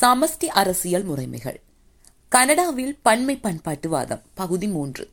சமஷ்டி 0.00 0.46
அரசியல் 0.46 1.08
முறைமைகள். 1.08 1.56
கனடாவில் 2.28 2.98
பன்மை 3.02 3.38
பண்பாட்டுவாதம் 3.42 4.20
பகுதி 4.34 4.66
மூன்று. 4.66 5.10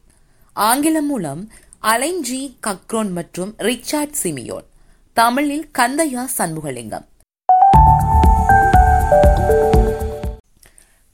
ஆங்கிலம் 0.54 1.06
மூலம் 1.06 1.52
அலைன்ஜி 1.82 2.56
கக்ரோன் 2.68 3.12
மற்றும் 3.12 3.56
ரிச்சார்ட் 3.58 4.14
சிமியோன். 4.24 4.66
தமிழில் 5.14 5.70
கந்தையா 5.78 6.26
சண்முகலிங்கம். 6.38 7.06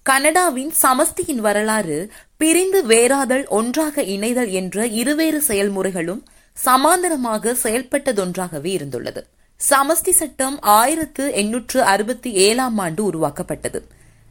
கனடாவின் 0.02 0.74
சமஸ்தியின் 0.82 1.36
வரலாறு 1.36 2.12
பிரிந்து 2.38 2.86
வேறாதல் 2.86 3.48
ஒன்றாக 3.48 4.04
இணைதல் 4.04 4.50
என்ற 4.50 4.88
இருவேறு 4.88 5.42
செயல்முறைகளும் 5.48 6.24
சமாந்தரமாக 6.66 7.56
செயல்பட்டதொன்றாகவே 7.64 8.72
இருந்துள்ளது. 8.78 9.24
சமஸ்தி 9.70 10.12
சட்டம் 10.12 10.62
ஆயிரத்து 10.62 11.34
எண்ணூற்று 11.34 11.84
அறுபத்தி 11.84 12.32
ஏழாம் 12.32 12.78
ஆண்டு 12.78 13.04
உருவாக்கப்பட்டது. 13.04 13.88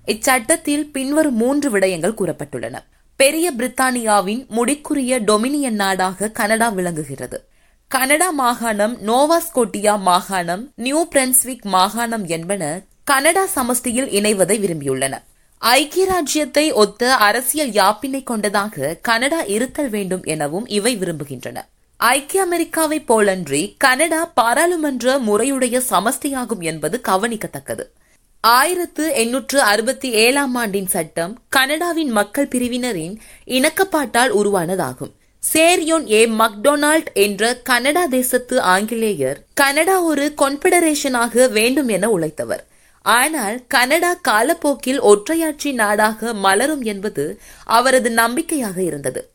இச்சட்டத்தில் 0.06 0.90
பின்வரும் 0.90 1.34
மூன்று 1.34 1.70
விடயங்கள் 1.70 2.16
கூறப்பட்டுள்ளன. 2.16 2.78
பெரிய 3.16 3.52
பிரித்தானியாவின் 3.58 4.46
முடிக்குரிய 4.46 5.20
டொமினியன் 5.20 5.78
நாடாக 5.82 6.28
கனடா 6.28 6.68
விளங்குகிறது. 6.68 7.44
கனடா 7.88 8.30
மாகாணம் 8.30 8.98
நோவாஸ்கோட்டியா 9.06 10.00
மாகாணம் 10.00 10.72
நியூ 10.74 11.08
பிரன்ஸ்விக் 11.08 11.62
மாகாணம் 11.62 12.26
என்பன 12.26 12.82
கனடா 13.04 13.46
சமஸ்தியில் 13.46 14.08
இணைவதை 14.08 14.56
விரும்பியுள்ளன. 14.64 15.22
ஐக்கிய 15.58 16.06
ராஜ்யத்தை 16.06 16.72
ஒத்த 16.72 17.14
அரசியல் 17.14 17.70
யாப்பினை 17.70 18.22
கொண்டதாக 18.22 18.96
கனடா 19.02 19.40
இருத்தல் 19.40 19.90
வேண்டும் 19.90 20.24
எனவும் 20.24 20.66
இவை 20.66 20.98
விரும்புகின்றன. 20.98 21.56
ஐக்கிய 22.08 22.42
அமெரிக்காவை 22.42 23.04
போலன்றி 23.08 23.74
கனடா 23.76 24.24
பாராளுமன்ற 24.24 25.18
முறையுடைய 25.18 25.80
சமஸ்தியாகும் 25.90 26.58
என்பது 26.58 27.00
கவனிக்கத்தக்கது. 27.08 27.84
ஆயிரத்து 28.40 29.14
எண்ணூற்று 29.14 29.60
அறுபத்தி 29.60 30.10
ஏழாம் 30.10 30.54
ஆண்டின் 30.54 30.86
சட்டம் 30.86 31.38
கனடாவின் 31.48 32.08
மக்கள் 32.08 32.48
பிரிவினரின் 32.48 33.18
இணக்கப்பாட்டால் 33.46 34.28
உருவானதாகும். 34.28 35.12
சேரியோன் 35.54 36.10
ஏ 36.10 36.26
மக்டொனால்ட் 36.26 37.12
என்ற 37.12 37.56
கனடா 37.56 38.06
தேசத்து 38.06 38.60
ஆங்கிலேயர் 38.60 39.44
கனடா 39.54 40.00
ஒரு 40.02 40.34
கொன்பிடரேஷனாக 40.42 41.50
வேண்டும் 41.50 41.88
என 41.88 42.08
உழைத்தவர். 42.08 42.60
ஆனால் 43.02 43.66
கனடா 43.68 44.14
காலப்போக்கில் 44.14 45.00
ஒற்றையாட்சி 45.00 45.72
நாடாக 45.72 46.32
மலரும் 46.32 46.82
என்பது 46.82 47.40
அவரது 47.64 48.10
நம்பிக்கையாக 48.10 48.82
இருந்தது. 48.82 49.29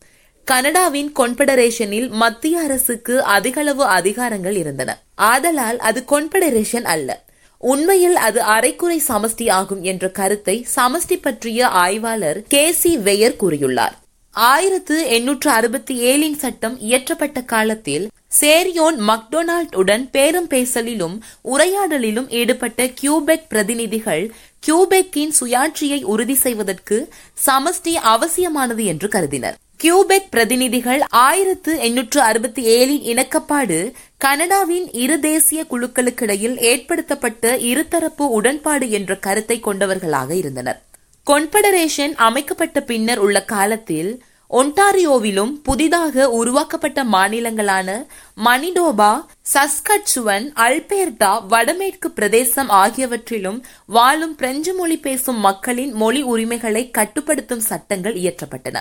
கனடாவின் 0.46 1.12
கொன்பெடரேஷனில் 1.20 2.10
மத்திய 2.10 2.60
அரசுக்கு 2.60 3.24
அதிகளவு 3.24 3.84
அதிகாரங்கள் 3.86 4.56
இருந்தன. 4.56 4.92
ஆதலால் 5.16 5.80
அது 5.80 6.04
கொன்பெடரேஷன் 6.10 6.88
அல்ல. 6.94 7.24
உண்மையில் 7.58 8.16
அது 8.16 8.42
அரைக்குறை 8.42 8.98
சமஷ்டி 9.08 9.52
ஆகும் 9.52 9.84
என்ற 9.84 10.10
கருத்தை 10.10 10.66
சமஷ்டி 10.76 11.16
பற்றிய 11.22 11.68
ஆய்வாளர் 11.68 12.44
கே 12.48 12.72
சி 12.72 12.98
வெயர் 12.98 13.36
கூறியுள்ளார். 13.44 13.96
ஆயிரத்து 14.32 15.08
எண்ணூற்று 15.08 15.52
அறுபத்தி 15.52 15.96
ஏழின் 16.12 16.38
சட்டம் 16.38 16.80
இயற்றப்பட்ட 16.80 17.46
காலத்தில் 17.46 18.08
சேரியோன் 18.42 18.98
மக்டொனால்ட் 19.10 19.76
உடன் 19.76 20.10
பேரம் 20.12 20.50
பேசலிலும் 20.50 21.16
உரையாடலிலும் 21.44 22.30
ஈடுபட்ட 22.30 22.88
கியூபெக் 22.88 23.48
பிரதிநிதிகள் 23.50 24.34
கியூபெக்கின் 24.68 25.34
சுயாட்சியை 25.40 26.04
உறுதி 26.04 26.34
செய்வதற்கு 26.34 26.98
சமஷ்டி 27.46 27.94
அவசியமானது 27.94 28.86
என்று 28.86 29.08
கருதினர். 29.08 29.58
கியூபெக் 29.78 30.30
பிரதிநிதிகள் 30.30 31.02
ஆயிரத்து 31.10 31.80
எண்ணூற்று 31.80 32.22
அறுபத்தி 32.22 32.62
ஏழின் 32.66 33.04
இணக்கப்பாடு 33.12 33.92
கனடாவின் 34.18 34.92
இரு 34.92 35.20
தேசிய 35.20 35.66
குழுக்களுக்கிடையில் 35.72 36.58
ஏற்படுத்தப்பட்ட 36.62 37.58
இருதரப்பு 37.58 38.28
உடன்பாடு 38.38 38.90
என்ற 38.90 39.16
கருத்தை 39.16 39.60
கொண்டவர்களாக 39.60 40.36
இருந்தனர். 40.36 40.82
கொன்ஃபெடரேஷன் 41.28 42.14
அமைக்கப்பட்ட 42.16 42.82
பின்னர் 42.82 43.18
உள்ள 43.18 43.46
காலத்தில் 43.46 44.24
ஒன்டாரியோவிலும் 44.50 45.54
புதிதாக 45.64 46.30
உருவாக்கப்பட்ட 46.30 47.04
மாநிலங்களான 47.04 48.06
மணிடோபா 48.46 49.26
சஸ்கச்சுவன் 49.54 50.46
அல்பேர்டா 50.56 51.48
வடமேற்கு 51.48 52.12
பிரதேசம் 52.12 52.70
ஆகியவற்றிலும் 52.70 53.64
வாழும் 53.86 54.36
பிரெஞ்சு 54.36 54.74
மொழி 54.74 54.98
பேசும் 54.98 55.40
மக்களின் 55.40 55.94
மொழி 55.94 56.22
உரிமைகளை 56.22 56.92
கட்டுப்படுத்தும் 56.92 57.60
சட்டங்கள் 57.60 58.14
இயற்றப்பட்டன. 58.14 58.78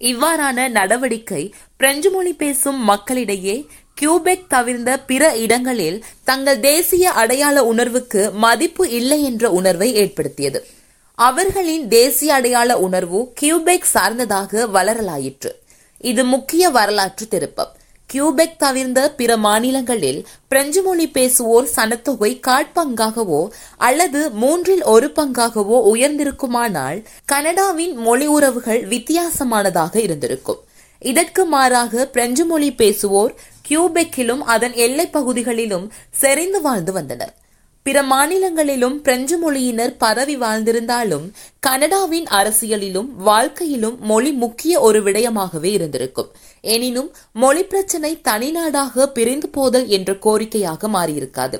இவ்வாறான 0.00 0.68
நடவடிக்கை 0.70 1.54
பிரெஞ்சு 1.76 2.10
மொழி 2.10 2.32
பேசும் 2.32 2.80
மக்களிடையே 2.84 3.66
கியூபெக் 4.00 4.46
தவிர்ந்த 4.48 5.00
பிற 5.00 5.36
இடங்களில் 5.36 6.04
தங்கள் 6.24 6.60
தேசிய 6.60 7.10
அடையாள 7.10 7.64
உணர்வுக்கு 7.64 8.30
மதிப்பு 8.30 8.90
இல்லை 8.90 9.24
என்ற 9.24 9.50
உணர்வை 9.50 9.94
ஏற்படுத்தியது. 9.94 10.66
அவர்களின் 11.14 11.88
தேசிய 11.88 12.34
அடையாள 12.34 12.78
உணர்வு 12.78 13.32
கியூபெக் 13.40 13.84
சார்ந்ததாக 13.84 14.66
வளரலாயிற்று. 14.66 15.50
இது 15.98 16.24
முக்கிய 16.24 16.68
வரலாற்று 16.68 17.28
திருப்பம். 17.28 17.76
கியூபெக் 18.06 18.58
தவிர்ந்த 18.58 19.14
பிற 19.14 19.36
மாநிலங்களில் 19.36 20.26
பிரெஞ்சு 20.48 20.82
மொழி 20.82 21.10
பேசுவோர் 21.14 21.68
சனத்தொகை 21.76 22.40
காட்பங்காகவோ 22.46 23.48
அல்லது 23.76 24.30
மூன்றில் 24.30 24.82
ஒரு 24.82 25.12
பங்காகவோ 25.16 25.94
உயர்ந்திருக்குமானால் 25.94 27.04
கனடாவின் 27.24 27.96
மொழி 27.96 28.26
உறவுகள் 28.26 28.88
வித்தியாசமானதாக 28.88 29.96
இருந்திருக்கும். 29.96 30.58
இதற்கு 30.98 31.44
மாறாக 31.44 32.06
பிரெஞ்சு 32.06 32.44
மொழி 32.44 32.72
பேசுவோர் 32.72 33.34
கியூபெக்கிலும் 33.68 34.38
அதன் 34.38 34.72
எல்லைப் 34.72 35.12
பகுதிகளிலும் 35.12 35.92
செறிந்து 36.10 36.60
வாழ்ந்து 36.60 36.92
வந்தனர். 36.92 37.34
பிற 37.82 38.02
மாநிலங்களிலும் 38.02 39.00
பிரெஞ்சு 39.02 39.36
மொழியினர் 39.38 39.94
பரவி 39.98 40.36
வாழ்ந்திருந்தாலும் 40.36 41.24
கனடாவின் 41.60 42.26
அரசியலிலும் 42.30 43.08
வாழ்க்கையிலும் 43.18 43.96
மொழி 44.00 44.32
முக்கிய 44.32 44.80
ஒரு 44.80 45.02
விடயமாகவே 45.02 45.70
இருந்திருக்கும். 45.78 46.30
எனினும் 46.60 47.10
மொழி 47.32 47.64
பிரச்சினை 47.64 48.20
தனிநாடாக 48.28 49.06
பிரிந்து 49.06 49.48
போதல் 49.48 49.86
என்ற 49.86 50.12
கோரிக்கையாக 50.12 50.90
மாறியிருக்காது. 50.92 51.58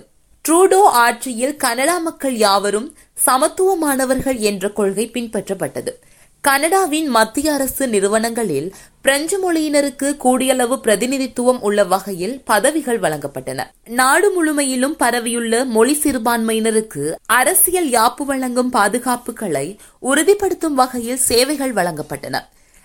ட்ரூடோ 0.49 0.83
ஆட்சியில் 0.83 1.57
கனடா 1.57 1.99
மக்கள் 1.99 2.37
யாவரும் 2.37 2.89
சமத்துவமானவர்கள் 3.27 4.39
என்ற 4.39 4.71
கொள்கை 4.71 5.11
பின்பற்றப்பட்டது. 5.13 5.93
கனடாவின் 6.47 7.09
மத்திய 7.09 7.53
அரசு 7.53 7.89
நிறுவனங்களில் 7.89 8.75
பிரெஞ்சு 9.01 9.37
மொழியினருக்கு 9.43 10.09
கூடியளவு 10.25 10.77
பிரதிநிதித்துவம் 10.77 11.61
உள்ள 11.61 11.85
வகையில் 11.85 12.43
பதவிகள் 12.45 12.99
வழங்கப்பட்டன. 13.01 13.61
நாடு 13.85 14.29
முழுமையிலும் 14.31 14.97
பரவியுள்ள 14.97 15.65
மொழி 15.65 15.95
சிறுபான்மையினருக்கு 16.03 17.05
அரசியல் 17.27 17.91
யாப்பு 17.91 18.25
வழங்கும் 18.25 18.73
பாதுகாப்புகளை 18.73 19.77
உறுதிப்படுத்தும் 19.99 20.75
வகையில் 20.75 21.23
சேவைகள் 21.29 21.75
வழங்கப்பட்டன. 21.75 22.39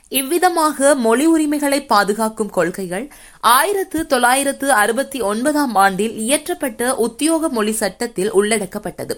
இவ்விதமாக 0.10 0.96
மொழி 0.96 1.26
உரிமைகளை 1.26 1.86
பாதுகாக்கும் 1.86 2.50
கொள்கைகள் 2.50 3.08
ஆயிரத்து 3.40 4.06
தொள்ளாயிரத்து 4.06 4.72
அறுபத்தி 4.72 5.22
ஒன்பதாம் 5.22 5.76
ஆண்டில் 5.76 6.14
இயற்றப்பட்ட 6.28 6.92
உத்தியோக 6.96 7.50
மொழி 7.50 7.72
சட்டத்தில் 7.72 8.34
உள்ளடக்கப்பட்டது. 8.34 9.18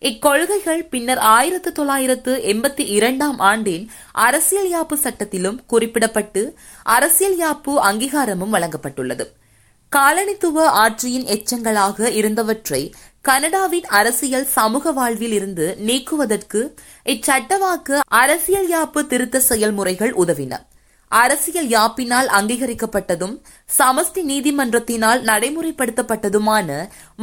இக்கொள்கைகள் 0.00 0.88
பின்னர் 0.88 1.18
ஆயிரத்து 1.18 1.72
தொள்ளாயிரத்து 1.72 2.32
எண்பத்தி 2.36 2.80
இரண்டாம் 2.88 3.38
ஆண்டின் 3.38 3.90
அரசியல் 4.12 4.70
யாப்பு 4.72 4.94
சட்டத்திலும் 4.94 5.58
குறிப்பிடப்பட்டு 5.68 6.52
அரசியல் 6.82 7.38
யாப்பு 7.38 7.72
அங்கீகாரமும் 7.88 8.52
வழங்கப்பட்டுள்ளது. 8.52 9.26
காலனித்துவ 9.92 10.66
ஆட்சியின் 10.84 11.26
எச்சங்களாக 11.26 12.08
இருந்தவற்றை 12.12 12.92
கனடாவின் 13.20 13.84
அரசியல் 13.84 14.46
சமூக 14.46 14.92
வாழ்வில் 14.92 15.32
இருந்து 15.32 15.76
நீக்குவதற்கு 15.78 16.74
இச்சட்டவாக்கு 17.04 17.98
அரசியல் 18.06 18.68
யாப்பு 18.68 19.06
திருத்த 19.06 19.40
செயல்முறைகள் 19.40 20.12
உதவின. 20.12 20.54
அரசியல் 21.22 21.68
யாப்பினால் 21.68 22.28
அங்கீகரிக்கப்பட்டதும் 22.38 23.34
சமஸ்தி 23.78 24.22
நீதிமன்றத்தினால் 24.32 25.20
நடைமுறைப்படுத்தப்பட்டதுமான 25.30 26.68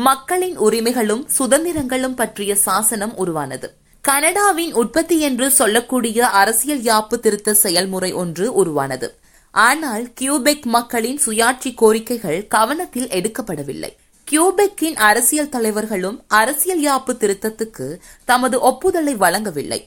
மக்களின் 0.07 0.57
உரிமைகளும் 0.57 1.23
சுதந்திரங்களும் 1.37 2.15
பற்றிய 2.15 2.55
சாசனம் 2.67 3.15
உருவானது. 3.15 3.69
கனடாவின் 4.03 4.73
உற்பத்தி 4.73 5.17
என்று 5.19 5.47
சொல்லக்கூடிய 5.51 6.29
அரசியல் 6.41 6.83
யாப்பு 6.91 7.17
திருத்த 7.19 7.53
செயல்முறை 7.63 8.11
ஒன்று 8.23 8.45
உருவானது. 8.53 9.09
ஆனால் 9.53 10.05
கியூபெக் 10.19 10.65
மக்களின் 10.75 11.19
சுயாட்சி 11.25 11.71
கோரிக்கைகள் 11.81 12.39
கவனத்தில் 12.47 13.11
எடுக்கப்படவில்லை. 13.17 13.91
கியூபெக்கின் 14.27 14.97
அரசியல் 15.07 15.53
தலைவர்களும் 15.55 16.17
அரசியல் 16.39 16.83
யாப்பு 16.87 17.13
திருத்தத்துக்கு 17.21 17.87
தமது 18.25 18.57
ஒப்புதலை 18.69 19.13
வழங்கவில்லை. 19.15 19.79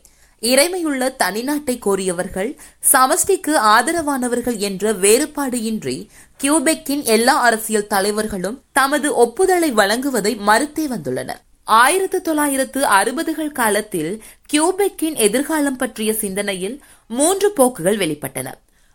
இறைமையுள்ள 0.50 1.02
தனிநாட்டை 1.22 1.74
கோரியவர்கள் 1.86 2.50
சமஷ்டிக்கு 2.92 3.54
ஆதரவானவர்கள் 3.72 4.58
என்ற 4.68 4.92
வேறுபாடு 5.04 5.62
இன்றி 5.62 5.96
கியூபெக்கின் 6.42 7.02
எல்லா 7.04 7.34
அரசியல் 7.40 7.86
தலைவர்களும் 7.86 8.60
தமது 8.72 9.08
ஒப்புதலை 9.14 9.70
வழங்குவதை 9.72 10.32
மறுத்தே 10.48 10.84
வந்துள்ளனர். 10.86 11.40
ஆயிரத்து 11.64 12.18
தொள்ளாயிரத்து 12.22 12.80
அறுபதுகள் 12.84 13.56
காலத்தில் 13.60 14.12
கியூபெக்கின் 14.52 15.16
எதிர்காலம் 15.16 15.76
பற்றிய 15.76 16.12
சிந்தனையில் 16.12 16.76
மூன்று 17.10 17.48
போக்குகள் 17.52 17.96
வெளிப்பட்டன. 17.96 18.48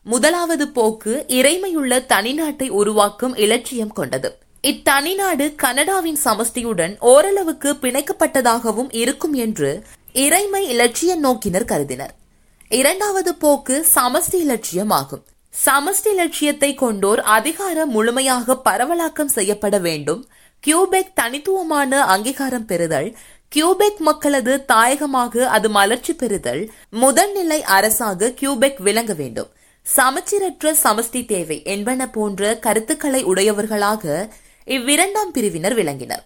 முதலாவது 0.06 0.68
போக்கு 0.68 1.14
இறைமையுள்ள 1.28 2.00
தனிநாட்டை 2.14 2.70
உருவாக்கும் 2.70 3.36
இலட்சியம் 3.36 3.94
கொண்டது. 3.94 4.30
இத்தனிநாடு 4.64 5.46
கனடாவின் 5.56 6.18
சமஷ்டியுடன் 6.24 6.94
ஓரளவுக்கு 7.00 7.70
பிணைக்கப்பட்டதாகவும் 7.82 8.90
இருக்கும் 8.92 9.36
என்று 9.46 9.72
இறைமை 10.14 10.68
இலட்சிய 10.68 11.16
நோக்கினர் 11.24 11.66
கருதினர். 11.66 12.14
இரண்டாவது 12.70 13.36
போக்கு 13.36 13.86
சமஷ்டி 13.96 14.32
இலட்சியமாகும். 14.32 15.22
சமஷ்டி 15.66 16.08
இலட்சியத்தை 16.12 16.76
கொண்டோர் 16.76 17.18
அதிகாரம் 17.18 17.90
முழுமையாக 17.90 18.62
பரவலாக்கம் 18.66 19.26
செய்யப்பட 19.26 19.78
வேண்டும். 19.78 20.28
கியூபெக் 20.60 21.14
தனித்துவமான 21.14 22.04
அங்கீகாரம் 22.04 22.66
பெறுதல். 22.66 23.18
கியூபெக் 23.48 24.00
மக்களது 24.00 24.66
தாயகமாக 24.68 25.40
அது 25.40 25.70
மலர்ச்சி 25.70 26.14
பெறுதல். 26.14 26.72
முதல்நிலை 27.02 27.62
அரசாக 27.62 28.32
கியூபெக் 28.32 28.80
விளங்க 28.80 29.14
வேண்டும். 29.14 29.50
சமச்சீரற்ற 29.96 30.76
சமஷ்டி 30.84 31.26
தேவை 31.26 31.64
என்பன 31.64 32.10
போன்ற 32.10 32.60
கருத்துக்களை 32.60 33.24
உடையவர்களாக 33.24 34.34
இவ்விரண்டாம் 34.66 35.32
பிரிவினர் 35.32 35.76
விளங்கினர். 35.76 36.26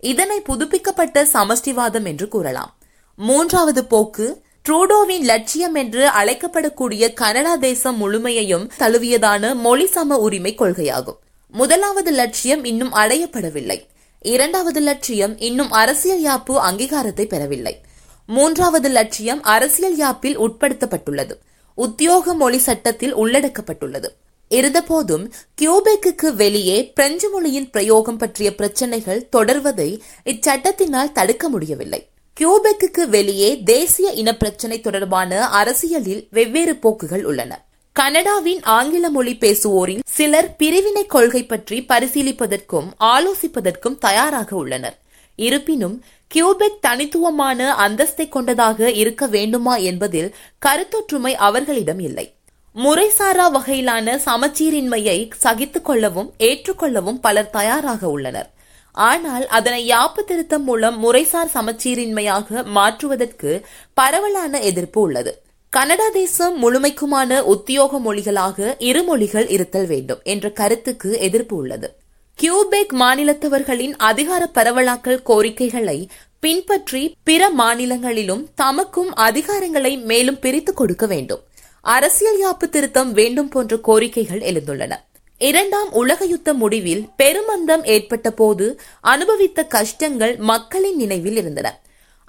இதனை 0.00 0.40
புதுப்பிக்கப்பட்ட 0.40 1.24
சமஷ்டிவாதம் 1.24 2.04
என்று 2.04 2.28
கூறலாம். 2.28 2.75
மூன்றாவது 3.16 3.84
போக்கு 3.84 4.42
ட்ரூடோவின் 4.68 5.20
லட்சியம் 5.20 5.74
என்று 5.74 6.08
அழைக்கப்படக்கூடிய 6.08 7.12
கனடா 7.12 7.56
தேசம் 7.56 7.96
முழுமையையும் 7.96 8.70
தழுவியதான 8.78 9.54
மொழி 9.54 9.86
சம 9.86 10.18
உரிமை 10.18 10.54
கொள்கையாகும். 10.54 11.16
முதலாவது 11.50 12.10
லட்சியம் 12.10 12.64
இன்னும் 12.64 12.92
அடையப்படவில்லை. 12.92 13.86
இரண்டாவது 14.20 14.80
லட்சியம் 14.80 15.38
இன்னும் 15.38 15.70
அரசியல் 15.70 16.22
யாப்பு 16.24 16.50
அங்கீகாரத்தை 16.50 17.24
பெறவில்லை. 17.24 17.80
மூன்றாவது 18.26 18.88
லட்சியம் 18.88 19.42
அரசியல் 19.42 19.96
யாப்பில் 19.96 20.38
உட்படுத்தப்பட்டுள்ளது. 20.38 21.32
உத்தியோக 21.74 22.34
மொழி 22.34 22.58
சட்டத்தில் 22.58 23.16
உள்ளடக்கப்பட்டுள்ளது. 23.16 24.08
இருந்தபோதும் 24.50 25.32
கியூபெக்கு 25.54 26.34
வெளியே 26.34 26.92
பிரெஞ்சு 26.92 27.30
மொழியின் 27.30 27.70
பிரயோகம் 27.70 28.16
பற்றிய 28.16 28.54
பிரச்சனைகள் 28.54 29.28
தொடர்வதை 29.36 30.00
இச்சட்டத்தினால் 30.24 31.12
தடுக்க 31.12 31.48
முடியவில்லை. 31.48 32.08
கியூபெக்கு 32.36 33.08
வெளியே 33.08 33.62
தேசிய 33.62 34.10
இனப்பிரச்சினை 34.10 34.80
தொடர்பான 34.80 35.48
அரசியலில் 35.48 36.28
வெவ்வேறு 36.30 36.76
போக்குகள் 36.76 37.24
உள்ளன. 37.24 37.64
கனடாவின் 37.92 38.62
ஆங்கில 38.62 39.10
மொழி 39.10 39.36
பேசுவோரில் 39.40 39.98
சிலர் 40.06 40.56
பிரிவினை 40.56 41.06
கொள்கை 41.06 41.46
பற்றி 41.46 41.84
பரிசீலிப்பதற்கும் 41.88 42.88
ஆலோசிப்பதற்கும் 43.00 43.98
தயாராக 43.98 44.56
உள்ளனர். 44.56 44.98
இருப்பினும் 45.36 46.04
கியூபெக் 46.26 46.80
தனித்துவமான 46.80 47.74
அந்தஸ்தை 47.88 48.28
கொண்டதாக 48.28 48.90
இருக்க 48.90 49.26
வேண்டுமா 49.26 49.76
என்பதில் 49.76 50.34
கருத்தொற்றுமை 50.66 51.32
அவர்களிடம் 51.32 51.98
இல்லை. 51.98 52.34
முறைசாரா 52.74 53.46
வகையிலான 53.54 54.20
சமச்சீரின்மையை 54.26 55.30
சகித்துக் 55.36 55.84
கொள்ளவும் 55.84 56.32
ஏற்றுக்கொள்ளவும் 56.38 57.20
பலர் 57.20 57.50
தயாராக 57.50 58.08
உள்ளனர். 58.08 58.54
ஆனால் 58.96 59.46
அதனை 59.46 59.88
யாப்பு 59.88 60.24
திருத்தம் 60.26 60.62
மூலம் 60.62 60.96
முறைசார் 61.04 61.50
சமச்சீரின்மையாக 61.54 62.64
மாற்றுவதற்கு 62.64 63.66
பரவலான 63.94 64.60
எதிர்ப்பு 64.60 65.00
உள்ளது. 65.00 65.42
கனடா 65.70 66.08
தேசம் 66.08 66.56
முழுமைக்குமான 66.62 67.40
உத்தியோக 67.40 67.98
மொழிகளாக 67.98 68.74
இரு 68.78 69.02
மொழிகள் 69.02 69.48
இருத்தல் 69.48 69.86
வேண்டும் 69.86 70.20
என்ற 70.22 70.50
கருத்துக்கு 70.50 71.18
எதிர்ப்பு 71.18 71.56
உள்ளது. 71.56 71.96
கியூபெக் 72.34 72.94
மாநிலத்தவர்களின் 73.00 73.92
அதிகார 73.96 74.50
பரவலாக்கல் 74.54 75.22
கோரிக்கைகளை 75.22 76.08
பின்பற்றி 76.40 77.14
பிற 77.24 77.50
மாநிலங்களிலும் 77.50 78.48
தமக்கும் 78.62 79.12
அதிகாரங்களை 79.14 79.96
மேலும் 79.96 80.38
பிரித்துக் 80.38 80.76
கொடுக்க 80.76 81.06
வேண்டும். 81.06 81.40
அரசியல் 81.82 82.40
யாப்பு 82.44 82.68
திருத்தம் 82.68 83.12
வேண்டும் 83.12 83.48
போன்ற 83.48 83.76
கோரிக்கைகள் 83.76 84.42
எழுந்துள்ளன. 84.42 84.92
இரண்டாம் 85.40 85.92
உலக 85.92 86.24
யுத்த 86.24 86.54
முடிவில் 86.54 87.08
பெருமந்தம் 87.16 87.84
ஏற்பட்ட 87.84 88.30
போது 88.30 88.80
அனுபவித்த 89.00 89.64
கஷ்டங்கள் 89.64 90.36
மக்களின் 90.36 90.96
நினைவில் 90.96 91.36
இருந்தன. 91.36 91.68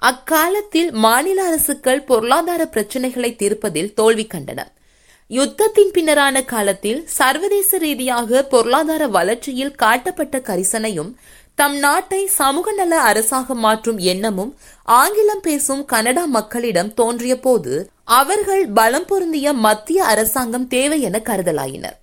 அக்காலத்தில் 0.02 0.90
மாநில 0.92 1.44
அரசுகள் 1.44 2.02
பொருளாதார 2.02 2.66
பிரச்சினைகளை 2.66 3.36
தீர்ப்பதில் 3.36 3.94
தோல்வி 3.94 4.26
கண்டன. 4.34 4.60
யுத்தத்தின் 5.30 5.92
பின்னரான 5.94 6.44
காலத்தில் 6.44 7.00
சர்வதேச 7.06 7.78
ரீதியாக 7.78 8.42
பொருளாதார 8.42 9.06
வளர்ச்சியில் 9.06 9.74
காட்டப்பட்ட 9.74 10.38
கரிசனையும் 10.38 11.10
தம் 11.54 11.78
நாட்டை 11.78 12.26
சமூக 12.26 12.72
நல 12.72 13.00
அரசாக 13.00 13.54
மாற்றும் 13.54 13.98
எண்ணமும் 13.98 14.52
ஆங்கிலம் 14.84 15.40
பேசும் 15.40 15.84
கனடா 15.84 16.24
மக்களிடம் 16.24 16.94
தோன்றிய 16.94 17.36
போது 17.40 17.90
அவர்கள் 18.04 18.68
பலம் 18.68 19.04
பொருந்திய 19.04 19.52
மத்திய 19.52 20.04
அரசாங்கம் 20.04 20.68
தேவை 20.68 21.00
என 21.00 21.22
கருதலாயினர். 21.24 21.98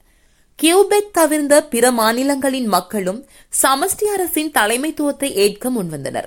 கியூபெக் 0.56 1.14
தவிர்ந்த 1.14 1.64
பிற 1.64 1.92
மாநிலங்களின் 1.92 2.66
மக்களும் 2.66 3.26
சமஷ்டி 3.62 4.04
அரசின் 4.04 4.52
தலைமைத்துவத்தை 4.52 5.32
ஏற்க 5.34 5.70
முன்வந்தனர். 5.70 6.26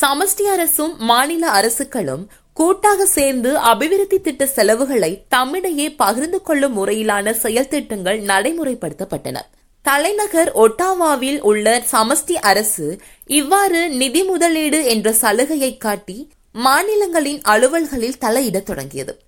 சமஷ்டி 0.00 0.42
அரசும் 0.42 0.96
மாநில 0.98 1.50
அரசுகளும் 1.50 2.28
கூட்டாக 2.52 3.06
சேர்ந்து 3.06 3.58
அபிவிருத்தி 3.58 4.20
திட்ட 4.20 4.46
செலவுகளை 4.46 5.24
தம்மிடையே 5.36 5.96
பகிர்ந்து 5.96 6.42
கொள்ளும் 6.42 6.76
முறையிலான 6.76 7.32
செயல் 7.32 7.68
திட்டங்கள் 7.68 8.22
நடைமுறைப்படுத்தப்பட்டன. 8.22 9.36
தலைநகர் 9.82 10.52
ஒட்டாவாவில் 10.52 11.40
உள்ள 11.40 11.82
சமஷ்டி 11.92 12.32
அரசு 12.32 12.98
இவ்வாறு 13.26 13.88
நிதி 13.88 14.22
முதலீடு 14.22 14.84
என்ற 14.84 15.12
சலுகையை 15.12 15.76
காட்டி 15.76 16.30
மாநிலங்களின் 16.52 17.40
அலுவல்களில் 17.40 18.20
தலையிடத் 18.20 18.66
தொடங்கியது. 18.66 19.18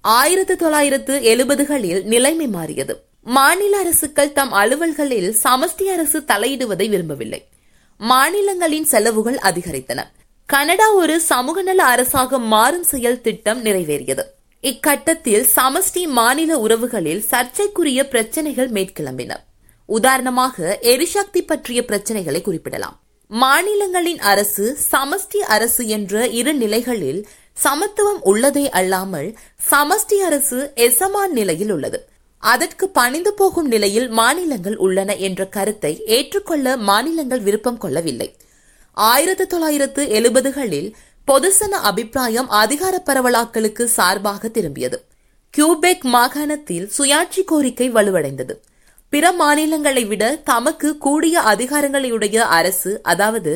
ஆயிரத்து 0.00 0.56
தொள்ளாயிரத்து 0.56 1.18
எழுபதுகளில் 1.18 2.04
நிலைமை 2.04 2.46
மாறியது. 2.46 3.05
மாநில 3.28 3.78
அரசுகள் 3.78 4.32
தம் 4.32 4.52
அலுவல்களில் 4.52 5.34
சமஷ்டி 5.44 5.84
அரசு 5.84 6.20
தலையிடுவதை 6.20 6.88
விரும்பவில்லை. 6.88 7.48
மாநிலங்களின் 7.98 8.84
செலவுகள் 8.84 9.38
அதிகரித்தன. 9.42 10.02
கனடா 10.46 10.92
ஒரு 10.92 11.20
சமூக 11.20 11.62
நல 11.62 11.84
அரசாக 11.84 12.38
மாறும் 12.38 12.82
செயல் 12.82 13.20
திட்டம் 13.20 13.64
நிறைவேறியது. 13.64 14.22
இக்கட்டத்தில் 14.62 15.46
சமஷ்டி 15.56 16.06
மாநில 16.06 16.58
உறவுகளில் 16.58 17.18
சர்ச்சைக்குரிய 17.18 18.08
பிரச்சனைகள் 18.08 18.70
மேற்கிளம்பின. 18.70 19.34
உதாரணமாக 19.86 20.78
எரிசக்தி 20.82 21.42
பற்றிய 21.42 21.84
பிரச்சனைகளை 21.86 22.42
குறிப்பிடலாம். 22.42 23.00
மாநிலங்களின் 23.28 24.18
அரசு 24.18 24.78
சமஷ்டி 24.92 25.36
அரசு 25.36 25.86
என்ற 25.86 26.28
இரு 26.28 26.54
நிலைகளில் 26.54 27.28
சமத்துவம் 27.52 28.20
உள்ளதே 28.24 28.68
அல்லாமல் 28.68 29.36
சமஷ்டி 29.70 30.14
அரசு 30.14 30.72
எசமான் 30.74 31.32
நிலையில் 31.32 31.70
உள்ளது. 31.70 32.08
அதற்கு 32.52 32.86
பணிந்து 32.88 33.32
போகும் 33.32 33.68
நிலையில் 33.68 34.08
மாநிலங்கள் 34.18 34.76
உள்ளன 34.76 35.16
என்ற 35.26 35.40
கருத்தை 35.56 35.92
ஏற்றுக்கொள்ள 36.16 36.76
மாநிலங்கள் 36.88 37.42
விருப்பம் 37.46 37.78
கொள்ளவில்லை. 37.78 38.28
ஆயிரத்தி 38.96 39.46
தொள்ளாயிரத்து 39.46 40.02
எழுபதுகளில் 40.18 40.88
பொதுசன 41.28 41.72
அபிப்பிராயம் 41.90 42.48
அதிகார 42.62 42.94
பரவலாக்களுக்கு 43.06 43.84
சார்பாக 43.96 44.48
திரும்பியது. 44.48 44.98
கியூபெக் 45.54 46.06
மாகாணத்தில் 46.14 46.86
சுயாட்சி 46.96 47.42
கோரிக்கை 47.44 47.88
வலுவடைந்தது. 47.92 48.54
பிற 49.12 49.24
மாநிலங்களை 49.32 50.04
விட 50.06 50.24
தமக்கு 50.44 50.88
கூடிய 50.98 51.42
அதிகாரங்களையுடைய 51.52 52.36
அரசு 52.58 52.92
அதாவது 53.02 53.52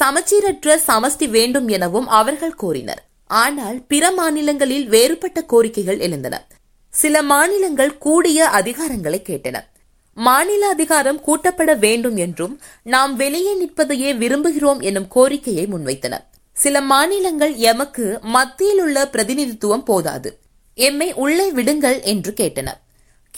சமச்சீரற்ற 0.00 0.76
சமஷ்டி 0.88 1.28
வேண்டும் 1.36 1.68
எனவும் 1.68 2.08
அவர்கள் 2.20 2.56
கோரினர். 2.62 3.02
ஆனால் 3.30 3.78
பிற 3.86 4.04
மாநிலங்களில் 4.10 4.86
வேறுபட்ட 4.88 5.40
கோரிக்கைகள் 5.52 5.98
எழுந்தன. 5.98 6.36
சில 6.90 7.22
மாநிலங்கள் 7.22 7.98
கூடிய 7.98 8.48
அதிகாரங்களை 8.48 9.22
கேட்டன. 9.22 9.56
மாநில 10.14 10.68
அதிகாரம் 10.68 11.20
கூட்டப்பட 11.20 11.74
வேண்டும் 11.74 12.16
என்றும் 12.16 12.60
நாம் 12.82 13.16
வெளியே 13.16 13.52
நிற்பதையே 13.64 14.12
விரும்புகிறோம் 14.16 14.80
எனும் 14.80 15.08
கோரிக்கையை 15.08 15.66
முன்வைத்தன. 15.66 16.18
சில 16.52 16.80
மாநிலங்கள் 16.80 17.54
எமக்கு 17.54 18.18
மத்தியில் 18.22 18.80
உள்ள 18.80 19.08
பிரதிநிதித்துவம் 19.08 19.84
போதாது. 19.84 20.38
எம்மை 20.74 21.12
உள்ளே 21.12 21.52
விடுங்கள் 21.52 22.00
என்று 22.00 22.32
கேட்டன. 22.32 22.68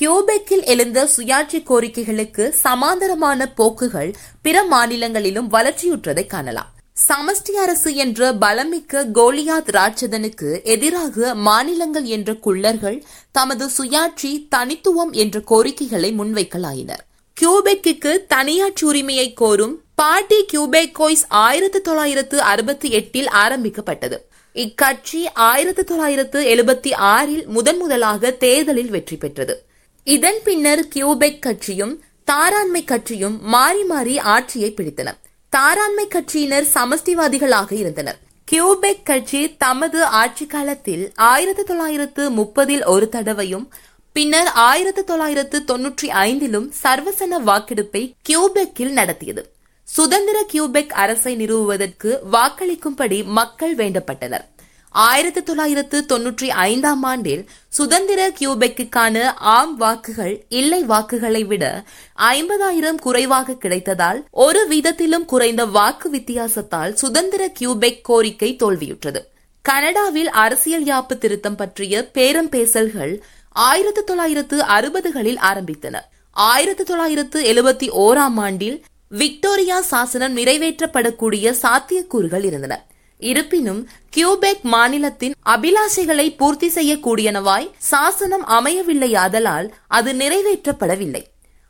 கியூபெக்கில் 0.00 0.64
எழுந்த 0.64 1.08
சுயாட்சி 1.16 1.62
கோரிக்கைகளுக்கு 1.62 2.54
சமாந்தரமான 2.62 3.46
போக்குகள் 3.54 4.14
பிற 4.42 4.64
மாநிலங்களிலும் 4.64 5.50
வளர்ச்சியுற்றதை 5.50 6.26
காணலாம். 6.26 6.72
சமஷ்டி 7.08 7.50
அரசு 7.50 7.94
என்ற 7.94 8.32
பலமிக்க 8.32 9.04
கோலியாத் 9.14 9.70
ராட்சதனுக்கு 9.70 10.64
எதிராக 10.64 11.34
மாநிலங்கள் 11.34 12.04
என்ற 12.04 12.32
குள்ளர்கள் 12.32 13.02
தமது 13.30 13.70
சுயாட்சி 13.78 14.48
தனித்துவம் 14.48 15.12
என்ற 15.12 15.40
கோரிக்கைகளை 15.40 16.14
முன்வைக்கலாயினர். 16.18 17.04
கியூபெக்கு 17.32 18.26
தனியாட்சி 18.34 18.84
உரிமையை 18.84 19.32
கோரும் 19.32 19.80
பார்ட்டி 19.94 20.46
கியூபெக்கோய்ஸ் 20.52 21.24
ஆயிரத்தி 21.28 21.80
தொள்ளாயிரத்து 21.80 22.40
அறுபத்தி 22.40 22.90
எட்டில் 22.90 23.28
ஆரம்பிக்கப்பட்டது. 23.28 24.28
இக்கட்சி 24.54 25.24
ஆயிரத்தி 25.32 25.84
தொள்ளாயிரத்து 25.84 26.42
எழுபத்தி 26.42 26.94
ஆறில் 26.94 27.46
முதன் 27.46 27.76
முதலாக 27.76 28.30
தேர்தலில் 28.30 28.90
வெற்றி 28.90 29.16
பெற்றது. 29.16 29.64
இதன் 30.04 30.40
பின்னர் 30.44 30.88
கியூபெக் 30.88 31.42
கட்சியும் 31.42 32.02
தாராண்மை 32.24 32.84
கட்சியும் 32.84 33.40
மாறி 33.42 33.84
மாறி 33.84 34.18
ஆட்சியை 34.18 34.74
பிடித்தன. 34.76 35.14
தாராண்மை 35.50 36.06
கட்சியினர் 36.06 36.66
சமஷ்டிவாதிகளாக 36.74 37.72
இருந்தனர். 37.72 38.18
கியூபெக் 38.44 39.02
கட்சி 39.04 39.56
தமது 39.56 40.04
ஆட்சி 40.04 40.46
காலத்தில் 40.46 41.12
ஆயிரத்தி 41.14 41.62
தொள்ளாயிரத்து 41.62 42.30
முப்பதில் 42.30 42.84
ஒரு 42.84 43.08
தடவையும் 43.08 43.72
பின்னர் 44.12 44.50
ஆயிரத்தி 44.52 45.04
தொள்ளாயிரத்து 45.04 45.62
தொன்னூற்றி 45.66 46.06
ஐந்திலும் 46.06 46.72
சர்வசன 46.82 47.40
வாக்கெடுப்பை 47.46 48.12
கியூபெக்கில் 48.22 48.92
நடத்தியது. 48.92 49.52
சுதந்திர 49.82 50.44
கியூபெக் 50.48 50.92
அரசை 50.92 51.36
நிறுவுவதற்கு 51.36 52.18
வாக்களிக்கும்படி 52.32 53.24
மக்கள் 53.24 53.74
வேண்டப்பட்டனர். 53.74 54.46
ஆயிரத்தி 54.90 55.42
தொள்ளாயிரத்து 55.42 56.04
தொன்னூற்றி 56.08 56.46
ஐந்தாம் 56.46 57.02
ஆண்டில் 57.02 57.48
சுதந்திர 57.68 58.30
கியூபெக்குக்கான 58.30 59.22
ஆம் 59.36 59.76
வாக்குகள் 59.76 60.44
இல்லை 60.48 60.82
வாக்குகளை 60.82 61.44
விட 61.44 61.84
ஐம்பதாயிரம் 62.16 62.94
குறைவாக 62.94 63.52
கிடைத்ததால் 63.52 64.24
ஒரு 64.30 64.66
வீதத்திலும் 64.70 65.24
குறைந்த 65.24 65.66
வாக்கு 65.66 66.10
வித்தியாசத்தால் 66.10 66.92
சுதந்திர 66.92 67.48
கியூபெக் 67.48 68.04
கோரிக்கை 68.04 68.56
தோல்வியுற்றது. 68.64 69.20
கனடாவில் 69.62 70.30
அரசியல் 70.30 70.84
யாப்பு 70.84 71.18
திருத்தம் 71.18 71.56
பற்றிய 71.56 72.10
பேரம் 72.10 72.48
பேசல்கள் 72.48 73.24
ஆயிரத்தி 73.48 74.04
தொள்ளாயிரத்து 74.04 74.62
அறுபதுகளில் 74.62 75.38
ஆரம்பித்தன. 75.38 75.96
ஆயிரத்தி 76.30 76.84
தொள்ளாயிரத்து 76.84 77.42
எழுபத்தி 77.42 77.88
ஓராம் 77.90 78.40
ஆண்டில் 78.40 78.84
விக்டோரியா 79.08 79.80
சாசனம் 79.80 80.36
நிறைவேற்றப்படக்கூடிய 80.36 81.54
சாத்தியக்கூறுகள் 81.62 82.44
இருந்தன. 82.44 82.86
இருப்பினும் 83.20 83.88
கியூபெக் 84.10 84.62
மாநிலத்தின் 84.62 85.34
அபிலாஷைகளை 85.44 86.36
பூர்த்தி 86.36 86.68
செய்யக்கூடியனவாய் 86.68 87.70
சாசனம் 87.76 88.46
அமையவில்லையாதலால் 88.46 89.68
அது 89.88 90.12
நிறைவேற்றப்படவில்லை. 90.12 91.24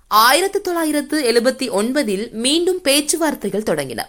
ஆயிரத்தி 0.09 0.61
தொள்ளாயிரத்து 0.61 1.23
எழுபத்தி 1.33 1.69
ஒன்பதில் 1.71 2.31
மீண்டும் 2.31 2.81
பேச்சுவார்த்தைகள் 2.81 3.69
தொடங்கின. 3.71 4.01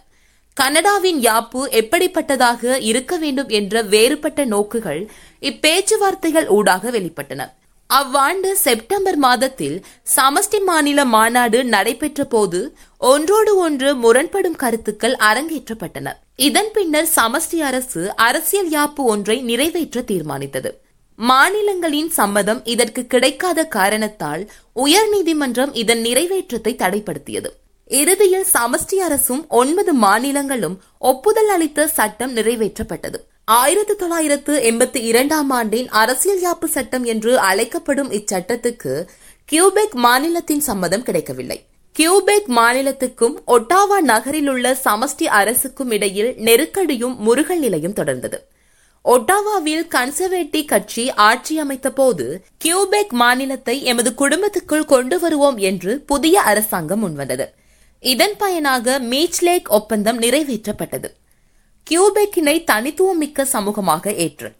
கனடாவின் 0.54 1.20
யாப்பு 1.22 1.62
எப்படிப்பட்டதாக 1.70 2.82
இருக்க 2.82 3.18
வேண்டும் 3.18 3.48
என்ற 3.48 3.82
வேறுபட்ட 3.82 4.46
நோக்குகள் 4.46 5.08
இப்பேச்சுவார்த்தைகள் 5.42 6.48
ஊடாக 6.48 6.92
வெளிப்பட்டன. 6.92 7.46
அவ்வாண்டு 7.90 8.52
செப்டம்பர் 8.52 9.16
மாதத்தில் 9.16 9.86
சமஷ்டி 10.16 10.64
மாநில 10.64 11.06
மாநாடு 11.06 11.64
நடைபெற்ற 11.64 12.24
போது 12.24 12.78
ஒன்றோடு 12.98 13.58
ஒன்று 13.58 13.96
முரண்படும் 13.96 14.56
கருத்துக்கள் 14.56 15.16
அரங்கேற்றப்பட்டன. 15.16 16.10
இதன் 16.40 16.70
பின்னர் 16.74 17.08
சமஷ்டி 17.16 17.58
அரசு 17.60 18.16
அரசியல் 18.16 18.70
யாப்பு 18.70 19.02
ஒன்றை 19.04 19.42
நிறைவேற்ற 19.42 20.02
தீர்மானித்தது. 20.02 20.70
மாநிலங்களின் 21.16 22.10
சம்மதம் 22.10 22.62
இதற்கு 22.66 23.06
கிடைக்காத 23.06 23.66
காரணத்தால் 23.66 24.50
உயர்நீதிமன்றம் 24.76 25.70
இதன் 25.74 26.02
நிறைவேற்றத்தை 26.02 26.76
தடைப்படுத்தியது. 26.76 27.50
இறுதியில் 27.88 28.46
சமஷ்டி 28.54 28.96
அரசும் 28.96 29.46
ஒன்பது 29.50 29.96
மாநிலங்களும் 29.96 30.78
ஒப்புதல் 30.98 31.50
அளித்த 31.50 31.88
சட்டம் 31.88 32.36
நிறைவேற்றப்பட்டது. 32.36 33.20
ஆயிரத்தி 33.44 33.96
தொள்ளாயிரத்து 33.96 34.54
எண்பத்தி 34.72 35.02
இரண்டாம் 35.04 35.50
ஆண்டின் 35.50 35.90
அரசியல் 35.90 36.42
யாப்பு 36.42 36.66
சட்டம் 36.66 37.04
என்று 37.04 37.40
அழைக்கப்படும் 37.40 38.12
இச்சட்டத்துக்கு 38.12 39.08
கியூபெக் 39.52 39.94
மாநிலத்தின் 39.94 40.60
சம்மதம் 40.60 41.04
கிடைக்கவில்லை. 41.04 41.60
கியூபெக் 41.96 42.48
மாநிலத்துக்கும் 42.48 43.36
ஒட்டாவா 43.48 43.98
நகரில் 44.02 44.48
உள்ள 44.48 44.78
சமஷ்டி 44.84 45.24
அரசுக்கும் 45.24 45.92
இடையில் 45.92 46.34
நெருக்கடியும் 46.38 47.16
முருகல் 47.18 47.60
நிலையும் 47.60 47.94
தொடர்ந்தது. 47.94 48.38
ஒட்டாவாவில் 49.06 49.84
கன்சர்வேட்டிவ் 49.88 50.66
கட்சி 50.66 51.12
ஆட்சி 51.12 51.60
அமைத்த 51.60 51.92
போது 51.92 52.44
கியூபெக் 52.58 53.14
மாநிலத்தை 53.14 53.84
எமது 53.84 54.14
குடும்பத்துக்குள் 54.14 54.86
கொண்டு 54.86 55.20
வருவோம் 55.20 55.58
என்று 55.58 56.00
புதிய 56.00 56.42
அரசாங்கம் 56.42 57.04
முன்வந்தது. 57.04 57.48
இதன் 58.00 58.36
பயனாக 58.38 59.00
மீச்லேக் 59.00 59.70
ஒப்பந்தம் 59.70 60.22
நிறைவேற்றப்பட்டது. 60.22 61.12
கியூபெக்கினை 61.88 62.64
தனித்துவமிக்க 62.64 63.48
சமூகமாக 63.54 64.16
ஏற்று. 64.16 64.52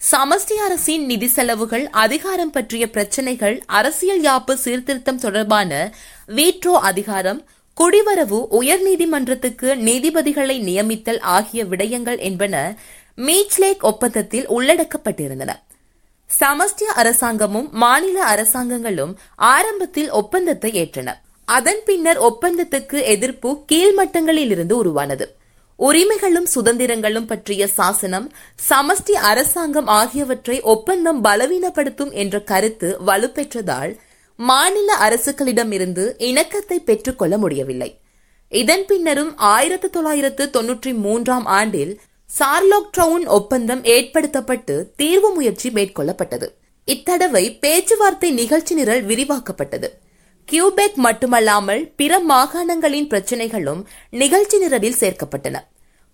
சமஸ்டி 0.00 0.54
அரசின் 0.64 1.04
நிதி 1.06 1.26
செலவுகள் 1.26 1.88
அதிகாரம் 1.88 2.50
பற்றிய 2.50 2.90
பிரச்சினைகள் 2.90 3.62
அரசியல் 3.66 4.20
யாப்பு 4.20 4.54
சீர்திருத்தம் 4.54 5.18
தொடர்பான 5.18 5.94
வீட்ரோ 6.36 6.72
அதிகாரம் 6.80 7.46
குடிவரவு 7.76 8.38
உயர்நீதிமன்றத்துக்கு 8.60 9.68
நீதிபதிகளை 9.88 10.56
நியமித்தல் 10.62 11.20
ஆகிய 11.20 11.64
விடயங்கள் 11.64 12.18
என்பன 12.18 12.76
மீச்லேக் 13.16 13.80
ஒப்பந்தத்தில் 13.80 14.48
உள்ளடக்கப்பட்டிருந்தன. 14.48 15.52
சமஷ்டி 16.40 16.86
அரசாங்கமும் 16.94 17.68
மாநில 17.72 18.24
அரசாங்கங்களும் 18.24 19.12
ஆரம்பத்தில் 19.36 20.10
ஒப்பந்தத்தை 20.10 20.72
ஏற்றன. 20.72 21.14
அதன் 21.44 21.82
பின்னர் 21.84 22.20
ஒப்பந்தத்துக்கு 22.20 23.02
எதிர்ப்பு 23.04 23.64
கீழ்மட்டங்களில் 23.72 24.52
இருந்து 24.54 24.76
உருவானது. 24.76 25.36
உரிமைகளும் 25.76 26.48
சுதந்திரங்களும் 26.54 27.26
பற்றிய 27.26 27.66
சாசனம் 27.66 28.32
சமஷ்டி 28.70 29.12
அரசாங்கம் 29.12 29.86
ஆகியவற்றை 29.86 30.60
ஒப்பந்தம் 30.60 31.24
பலவீனப்படுத்தும் 31.24 32.12
என்ற 32.12 32.40
கருத்து 32.40 32.98
வலுப்பெற்றதால் 33.06 33.92
மாநில 34.36 34.94
அரசுகளிடமிருந்து 34.94 36.14
இணக்கத்தை 36.18 36.80
பெற்றுக்கொள்ள 36.80 37.38
முடியவில்லை. 37.38 38.00
இதன் 38.48 38.84
பின்னரும் 38.86 39.36
ஆயிரத்தி 39.36 39.90
தொள்ளாயிரத்து 39.90 40.50
தொன்னூற்றி 40.52 40.94
மூன்றாம் 40.94 41.44
ஆண்டில் 41.44 42.00
சார்லோக் 42.38 42.90
ட்ரவுன் 42.96 43.26
ஒப்பந்தம் 43.26 43.84
ஏற்படுத்தப்பட்டு 43.84 44.92
தீர்வு 44.96 45.34
முயற்சி 45.34 45.70
மேற்கொள்ளப்பட்டது. 45.70 46.48
இத்தடவை 46.84 47.58
பேச்சுவார்த்தை 47.58 48.30
நிகழ்ச்சி 48.30 48.74
நிரல் 48.74 49.04
விரிவாக்கப்பட்டது. 49.06 49.88
கியூபெக் 50.44 50.94
மட்டுமல்லாமல் 50.94 51.92
பிற 51.96 52.18
மாகாணங்களின் 52.18 53.08
பிரச்சினைகளும் 53.08 53.84
நிகழ்ச்சி 54.10 54.58
நிரலில் 54.58 55.00
சேர்க்கப்பட்டன. 55.00 55.56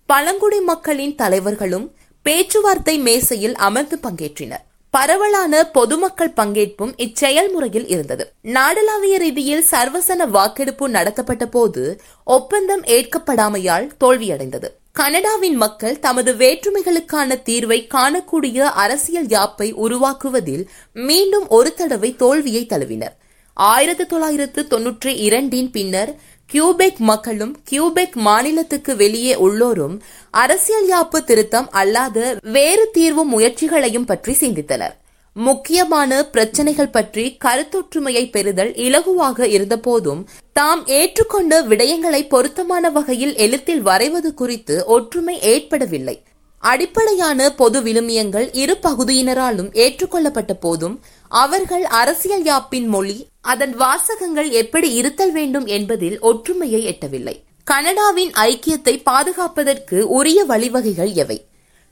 பழங்குடி 0.05 0.59
மக்களின் 0.59 1.15
தலைவர்களும் 1.15 1.95
பேச்சுவார்த்தை 2.21 2.97
மேசையில் 2.97 3.55
அமர்ந்து 3.55 3.99
பங்கேற்றினர். 4.03 4.65
பரவலான 4.89 5.63
பொதுமக்கள் 5.63 6.35
பங்கேற்பும் 6.35 6.93
இச்செயல்முறையில் 6.97 7.89
இருந்தது. 7.89 8.33
நாடளாவிய 8.43 9.17
ரீதியில் 9.17 9.65
சர்வசன 9.71 10.27
வாக்கெடுப்பு 10.27 10.89
நடத்தப்பட்ட 10.89 11.45
போது 11.45 12.01
ஒப்பந்தம் 12.23 12.83
ஏற்கப்படாமையால் 12.83 13.89
தோல்வியடைந்தது. 13.99 14.69
கனடாவின் 14.91 15.55
மக்கள் 15.55 15.99
தமது 15.99 16.33
வேற்றுமைகளுக்கான 16.33 17.35
தீர்வை 17.45 17.87
காணக்கூடிய 17.87 18.59
அரசியல் 18.59 19.27
யாப்பை 19.27 19.73
உருவாக்குவதில் 19.73 20.65
மீண்டும் 20.93 21.47
ஒரு 21.47 21.73
தடவை 21.73 22.15
தோல்வியை 22.15 22.65
தழுவினர். 22.65 23.17
ஆயிரத்தி 23.53 24.05
தொள்ளாயிரத்து 24.05 24.65
தொன்னூற்றி 24.69 25.07
இரண்டின் 25.07 25.71
பின்னர் 25.71 26.11
கியூபெக் 26.49 26.97
மக்களும் 26.97 27.57
கியூபெக் 27.63 28.15
மாநிலத்துக்கு 28.15 28.95
வெளியே 28.95 29.35
உள்ளோரும் 29.35 29.99
அரசியல் 30.31 30.87
யாப்பு 30.89 31.17
திருத்தம் 31.23 31.67
அல்லாத 31.71 32.37
வேறு 32.41 32.89
தீர்வு 32.91 33.25
முயற்சிகளையும் 33.25 34.05
பற்றி 34.05 34.33
சிந்தித்தனர். 34.33 34.95
முக்கியமான 35.33 36.25
பிரச்சனைகள் 36.25 36.89
பற்றி 36.89 37.37
கருத்தொற்றுமையை 37.45 38.31
பெறுதல் 38.31 38.71
இலகுவாக 38.71 39.45
இருந்தபோதும் 39.45 40.27
தாம் 40.53 40.85
ஏற்றுக்கொண்ட 40.85 41.61
விடயங்களை 41.67 42.27
பொருத்தமான 42.27 42.89
வகையில் 42.89 43.35
எழுத்தில் 43.35 43.81
வரைவது 43.81 44.33
குறித்து 44.33 44.85
ஒற்றுமை 44.85 45.41
ஏற்படவில்லை. 45.41 46.23
அடிப்படையான 46.59 47.49
பொது 47.49 47.81
விழுமியங்கள் 47.81 48.49
இரு 48.53 48.77
பகுதியினராலும் 48.83 49.73
ஏற்றுக்கொள்ளப்பட்ட 49.73 50.53
போதும் 50.53 51.01
அவர்கள் 51.27 51.83
அரசியல் 51.83 52.43
யாப்பின் 52.43 52.87
மொழி 52.87 53.28
அதன் 53.41 53.75
வாசகங்கள் 53.75 54.49
எப்படி 54.49 54.93
இருத்தல் 54.93 55.31
வேண்டும் 55.31 55.65
என்பதில் 55.65 56.19
ஒற்றுமையை 56.19 56.81
எட்டவில்லை. 56.85 57.43
கனடாவின் 57.63 58.31
ஐக்கியத்தை 58.31 59.01
பாதுகாப்பதற்கு 59.03 60.01
உரிய 60.01 60.45
வழிவகைகள் 60.45 61.13
எவை? 61.13 61.45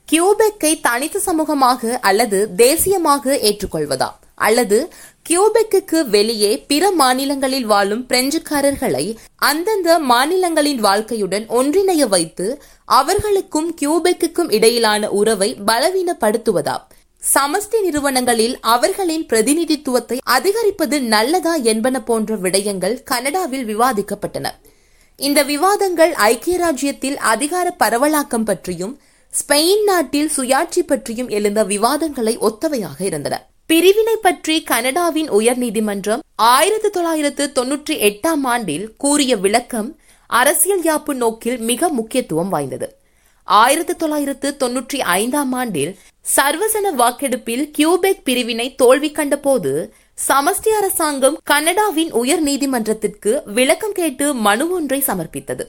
கியூபெக்கை 0.08 0.80
தனித்த 0.80 1.20
சமூகமாக 1.26 1.98
அல்லது 2.00 2.48
தேசியமாக 2.56 3.34
ஏற்றுக்கொள்வதா? 3.40 4.08
அல்லது 4.34 4.90
கியூபெக்கு 5.22 6.08
வெளியே 6.08 6.58
பிற 6.58 6.90
மாநிலங்களில் 6.90 7.66
வாழும் 7.66 8.06
பிரெஞ்சுக்காரர்களை 8.08 9.16
அந்தந்த 9.36 9.98
மாநிலங்களின் 9.98 10.84
வாழ்க்கையுடன் 10.84 11.46
ஒன்றிணைய 11.48 12.08
வைத்து 12.08 12.62
அவர்களுக்கும் 12.84 13.74
கியூபெக்குக்கும் 13.80 14.52
இடையிலான 14.52 15.10
உறவை 15.10 15.56
பலவீனப்படுத்துவதா? 15.66 16.76
சமஷ்டி 17.22 17.78
நிறுவனங்களில் 17.82 18.58
அவர்களின் 18.60 19.26
பிரதிநிதித்துவத்தை 19.26 20.18
அதிகரிப்பது 20.36 21.00
நல்லதா 21.14 21.54
என்பன 21.54 22.02
போன்ற 22.02 22.36
விடயங்கள் 22.36 23.02
கனடாவில் 23.02 23.66
விவாதிக்கப்பட்டன. 23.66 24.46
இந்த 25.16 25.42
விவாதங்கள் 25.42 26.12
ஐக்கிய 26.12 26.56
ராஜ்யத்தில் 26.58 27.16
அதிகார 27.16 27.76
பரவலாக்கம் 27.78 28.44
பற்றியும் 28.44 28.94
ஸ்பெயின் 29.32 29.84
நாட்டில் 29.84 30.30
சுயாட்சி 30.36 30.82
பற்றியும் 30.86 31.28
எழுந்த 31.28 31.64
விவாதங்களை 31.64 32.34
ஒத்தவையாக 32.38 32.98
இருந்தன. 33.00 33.48
பிரிவினை 33.66 34.16
பற்றி 34.16 34.62
கனடாவின் 34.62 35.30
உயர்நீதிமன்றம் 35.30 36.22
ஆயிரத்தி 36.34 36.90
தொள்ளாயிரத்து 36.90 37.46
தொன்னூற்றி 37.54 37.96
எட்டாம் 38.08 38.44
ஆண்டில் 38.44 38.86
கூறிய 38.96 39.36
விளக்கம் 39.36 39.90
அரசியல் 40.26 40.82
யாப்பு 40.82 41.12
நோக்கில் 41.14 41.58
மிக 41.58 41.88
முக்கியத்துவம் 41.88 42.48
வாய்ந்தது. 42.48 42.88
ஆயிரத்தி 43.48 43.94
தொள்ளாயிரத்து 43.96 44.48
தொன்னூற்றி 44.62 44.98
ஐந்தாம் 44.98 45.52
ஆண்டில் 45.52 45.92
சர்வசன 46.36 46.90
வாக்கெடுப்பில் 46.94 47.70
கியூபெக் 47.70 48.24
பிரிவினை 48.24 48.74
தோல்வி 48.74 49.10
கண்டபோது 49.10 49.92
சமஷ்டி 50.28 50.68
அரசாங்கம் 50.68 51.38
கனடாவின் 51.42 52.12
உயர் 52.12 52.42
நீதிமன்றத்திற்கு 52.42 53.42
விளக்கம் 53.44 53.92
கேட்டு 53.92 54.34
மனு 54.34 54.70
ஒன்றை 54.70 55.02
சமர்ப்பித்தது. 55.06 55.64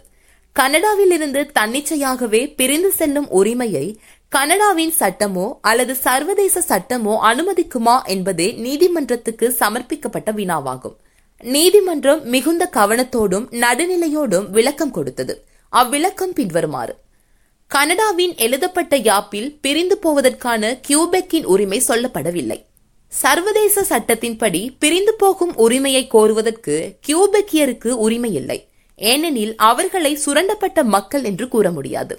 கனடாவில் 0.53 1.11
இருந்து 1.11 1.51
தன்னிச்சையாகவே 1.59 2.53
பிரிந்து 2.55 2.91
செல்லும் 2.91 3.29
உரிமையை 3.29 3.99
கனடாவின் 4.29 4.93
சட்டமோ 4.99 5.57
அல்லது 5.61 5.95
சர்வதேச 5.95 6.63
சட்டமோ 6.67 7.13
அனுமதிக்குமா 7.23 8.05
என்பதே 8.05 8.51
நீதிமன்றத்துக்கு 8.51 9.55
சமர்ப்பிக்கப்பட்ட 9.59 10.31
வினாவாகும். 10.31 10.95
நீதிமன்றம் 11.43 12.23
மிகுந்த 12.25 12.69
கவனத்தோடும் 12.73 13.45
நடுநிலையோடும் 13.51 14.49
விளக்கம் 14.49 14.91
கொடுத்தது. 14.91 15.45
அவ்விளக்கம் 15.73 16.35
பின்வருமாறு. 16.35 16.95
கனடாவின் 17.69 18.35
எழுதப்பட்ட 18.35 18.97
யாப்பில் 18.97 19.59
பிரிந்து 19.61 19.99
போவதற்கான 20.03 20.79
கியூபெக்கின் 20.87 21.43
உரிமை 21.43 21.81
சொல்லப்படவில்லை. 21.87 22.65
சர்வதேச 23.07 23.81
சட்டத்தின்படி 23.81 24.75
பிரிந்து 24.79 25.13
போகும் 25.13 25.55
உரிமையை 25.55 26.07
கோருவதற்கு 26.07 26.95
கியூபெக்கியருக்கு 27.07 27.87
உரிமை 27.87 28.33
இல்லை. 28.33 28.67
ஏனெனில் 28.95 29.53
அவர்களை 29.55 30.19
சுரண்டப்பட்ட 30.25 30.83
மக்கள் 30.83 31.23
என்று 31.23 31.47
கூற 31.47 31.71
முடியாது. 31.71 32.17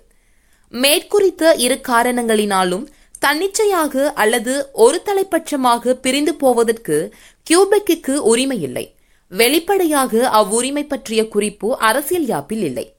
மேற்குறித்த 0.70 1.52
இரு 1.56 1.80
காரணங்களினாலும் 1.88 2.86
தன்னிச்சையாக 3.18 4.12
அல்லது 4.12 4.70
ஒரு 4.72 5.02
தலைப்பட்சமாக 5.04 5.92
பிரிந்து 5.92 6.34
போவதற்கு 6.34 7.14
கியூபெக்கு 7.42 8.16
உரிமை 8.16 8.62
இல்லை. 8.62 8.94
வெளிப்படையாக 9.28 10.28
அவ்வுரிமை 10.28 10.84
பற்றிய 10.84 11.28
குறிப்பு 11.28 11.78
அரசியல் 11.78 12.26
யாப்பில் 12.26 12.64
இல்லை. 12.70 12.94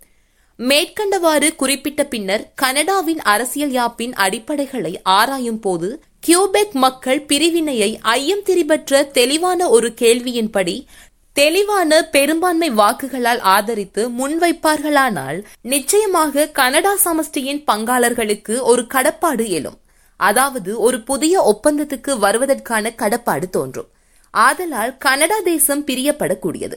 மேற்கண்டவாறு 0.70 1.56
குறிப்பிட்ட 1.56 2.06
பின்னர் 2.06 2.52
கனடாவின் 2.56 3.22
அரசியல் 3.22 3.72
யாப்பின் 3.72 4.14
அடிப்படைகளை 4.16 4.96
ஆராயும் 5.04 5.60
போது 5.60 6.04
கியூபெக் 6.20 6.72
மக்கள் 6.72 7.22
பிரிவினையை 7.22 8.00
ஐயம் 8.02 8.44
திரிபற்ற 8.46 9.12
தெளிவான 9.12 9.70
ஒரு 9.70 9.94
கேள்வியின்படி 10.02 10.86
தெளிவான 11.34 12.02
பெரும்பான்மை 12.04 12.72
வாக்குகளால் 12.72 13.40
ஆதரித்து 13.40 14.10
முன்வைப்பார்களானால் 14.10 15.44
நிச்சயமாக 15.62 16.48
கனடா 16.48 16.98
சமஷ்டியின் 17.06 17.64
பங்காளர்களுக்கு 17.72 18.62
ஒரு 18.62 18.88
கடப்பாடு 18.88 19.50
எழும். 19.50 19.78
அதாவது 20.16 20.80
ஒரு 20.80 21.02
புதிய 21.02 21.36
ஒப்பந்தத்துக்கு 21.52 22.20
வருவதற்கான 22.20 22.96
கடப்பாடு 22.96 23.50
தோன்றும். 23.50 23.90
ஆதலால் 24.32 24.98
கனடா 24.98 25.40
தேசம் 25.40 25.86
பிரியப்படக்கூடியது. 25.86 26.74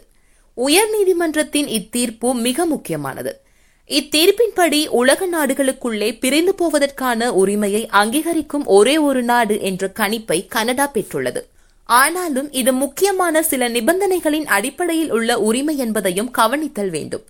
உயர் 0.54 0.90
நீதிமன்றத்தின் 0.90 1.66
இத்தீர்ப்பு 1.66 2.34
மிக 2.34 2.66
முக்கியமானது. 2.66 3.43
இத்தீர்ப்பின்படி 3.88 4.86
உலக 4.86 5.26
நாடுகளுக்குள்ளே 5.26 6.18
பிரிந்து 6.18 6.54
போவதற்கான 6.54 7.28
உரிமையை 7.28 7.88
அங்கீகரிக்கும் 7.92 8.64
ஒரே 8.64 8.98
ஒரு 8.98 9.22
நாடு 9.22 9.60
என்ற 9.60 9.92
கணிப்பை 9.94 10.46
கனடா 10.48 10.90
பெற்றுள்ளது. 10.94 11.40
ஆனாலும் 11.84 12.52
இது 12.52 12.72
முக்கியமான 12.72 13.42
சில 13.42 13.68
நிபந்தனைகளின் 13.68 14.44
அடிப்படையில் 14.44 15.12
உள்ள 15.12 15.38
உரிமை 15.38 15.76
என்பதையும் 15.76 16.30
கவனித்தல் 16.30 16.90
வேண்டும். 16.90 17.24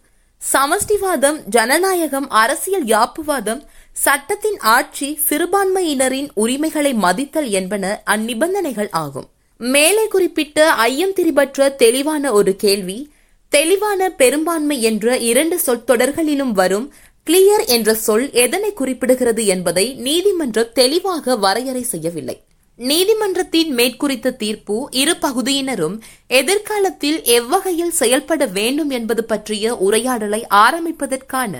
சமஷ்டிவாதம் 0.52 1.42
ஜனநாயகம் 1.44 2.30
அரசியல் 2.30 2.84
யாப்புவாதம் 2.84 3.62
சட்டத்தின் 3.92 4.58
ஆட்சி 4.58 5.18
சிறுபான்மையினரின் 5.28 6.28
உரிமைகளை 6.34 6.94
மதித்தல் 6.94 7.48
என்பன 7.48 8.02
அந்நிபந்தனைகள் 8.06 8.88
ஆகும். 8.90 9.28
மேலே 9.56 10.08
குறிப்பிட்ட 10.08 10.70
ஐயம் 10.70 11.12
திரிபற்ற 11.12 11.74
தெளிவான 11.74 12.32
ஒரு 12.32 12.56
கேள்வி 12.56 13.12
தெளிவான 13.54 14.08
பெரும்பான்மை 14.10 14.76
என்ற 14.82 15.16
இரண்டு 15.30 15.56
சொற்றொடர்களிலும் 15.66 16.52
வரும் 16.52 16.86
கிளியர் 17.26 17.64
என்ற 17.66 17.90
சொல் 17.94 18.24
எதனை 18.44 18.70
குறிப்பிடுகிறது 18.80 19.42
என்பதை 19.44 19.84
நீதிமன்றம் 20.06 20.72
தெளிவாக 20.72 21.36
வரையறை 21.36 21.82
செய்யவில்லை. 21.82 22.36
நீதிமன்றத்தின் 22.78 23.70
மேற்குறித்த 23.72 24.32
தீர்ப்பு 24.42 24.76
இரு 24.90 25.14
பகுதியினரும் 25.20 25.96
எதிர்காலத்தில் 26.26 27.18
எவ்வகையில் 27.36 27.94
செயல்பட 28.00 28.46
வேண்டும் 28.46 28.90
என்பது 28.90 29.24
பற்றிய 29.24 29.74
உரையாடலை 29.76 30.40
ஆரம்பிப்பதற்கான 30.64 31.52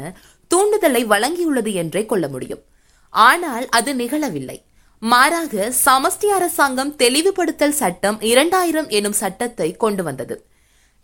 தூண்டுதலை 0.50 1.02
வழங்கியுள்ளது 1.12 1.74
என்றே 1.82 2.02
கொள்ள 2.06 2.24
முடியும். 2.28 2.62
ஆனால் 3.14 3.68
அது 3.68 3.92
நிகழவில்லை. 3.94 4.58
மாறாக 5.02 5.72
சமஷ்டி 5.84 6.30
அரசாங்கம் 6.38 6.92
தெளிவுபடுத்தல் 6.96 7.78
சட்டம் 7.82 8.18
இரண்டாயிரம் 8.32 8.88
எனும் 8.88 9.18
சட்டத்தை 9.22 9.70
கொண்டு 9.76 10.02
வந்தது. 10.02 10.36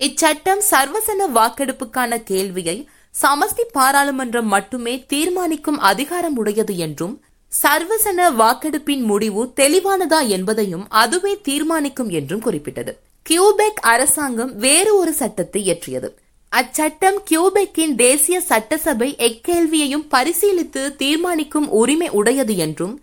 இச்சட்டம் 0.01 0.61
சர்வசன 0.71 1.27
வாக்கெடுப்புக்கான 1.35 2.23
கேள்வியை 2.23 2.77
சமஸ்தி 3.15 3.65
பாராளுமன்றம் 3.73 4.47
மட்டுமே 4.47 5.05
தீர்மானிக்கும் 5.07 5.79
அதிகாரம் 5.79 6.37
உடையது 6.37 6.77
என்றும் 6.77 7.15
சர்வசன 7.53 8.29
வாக்கெடுப்பின் 8.35 9.03
முடிவு 9.03 9.53
தெளிவானதா 9.57 10.21
என்பதையும் 10.27 10.87
அதுவே 10.89 11.41
தீர்மானிக்கும் 11.41 12.11
என்றும் 12.11 12.41
குறிப்பிட்டது. 12.41 12.93
கியூபெக் 13.27 13.81
அரசாங்கம் 13.83 14.57
வேறு 14.57 14.97
ஒரு 14.97 15.13
சட்டத்தை 15.13 15.61
இயற்றியது. 15.67 16.11
அச்சட்டம் 16.53 17.19
கியூபெக்கின் 17.31 17.95
தேசிய 17.95 18.41
சட்டசபை 18.41 19.17
எக்கேள்வியையும் 19.19 20.07
பரிசீலித்து 20.11 20.97
தீர்மானிக்கும் 20.97 21.69
உரிமை 21.71 22.09
உடையது 22.11 22.57
என்றும் 22.57 22.95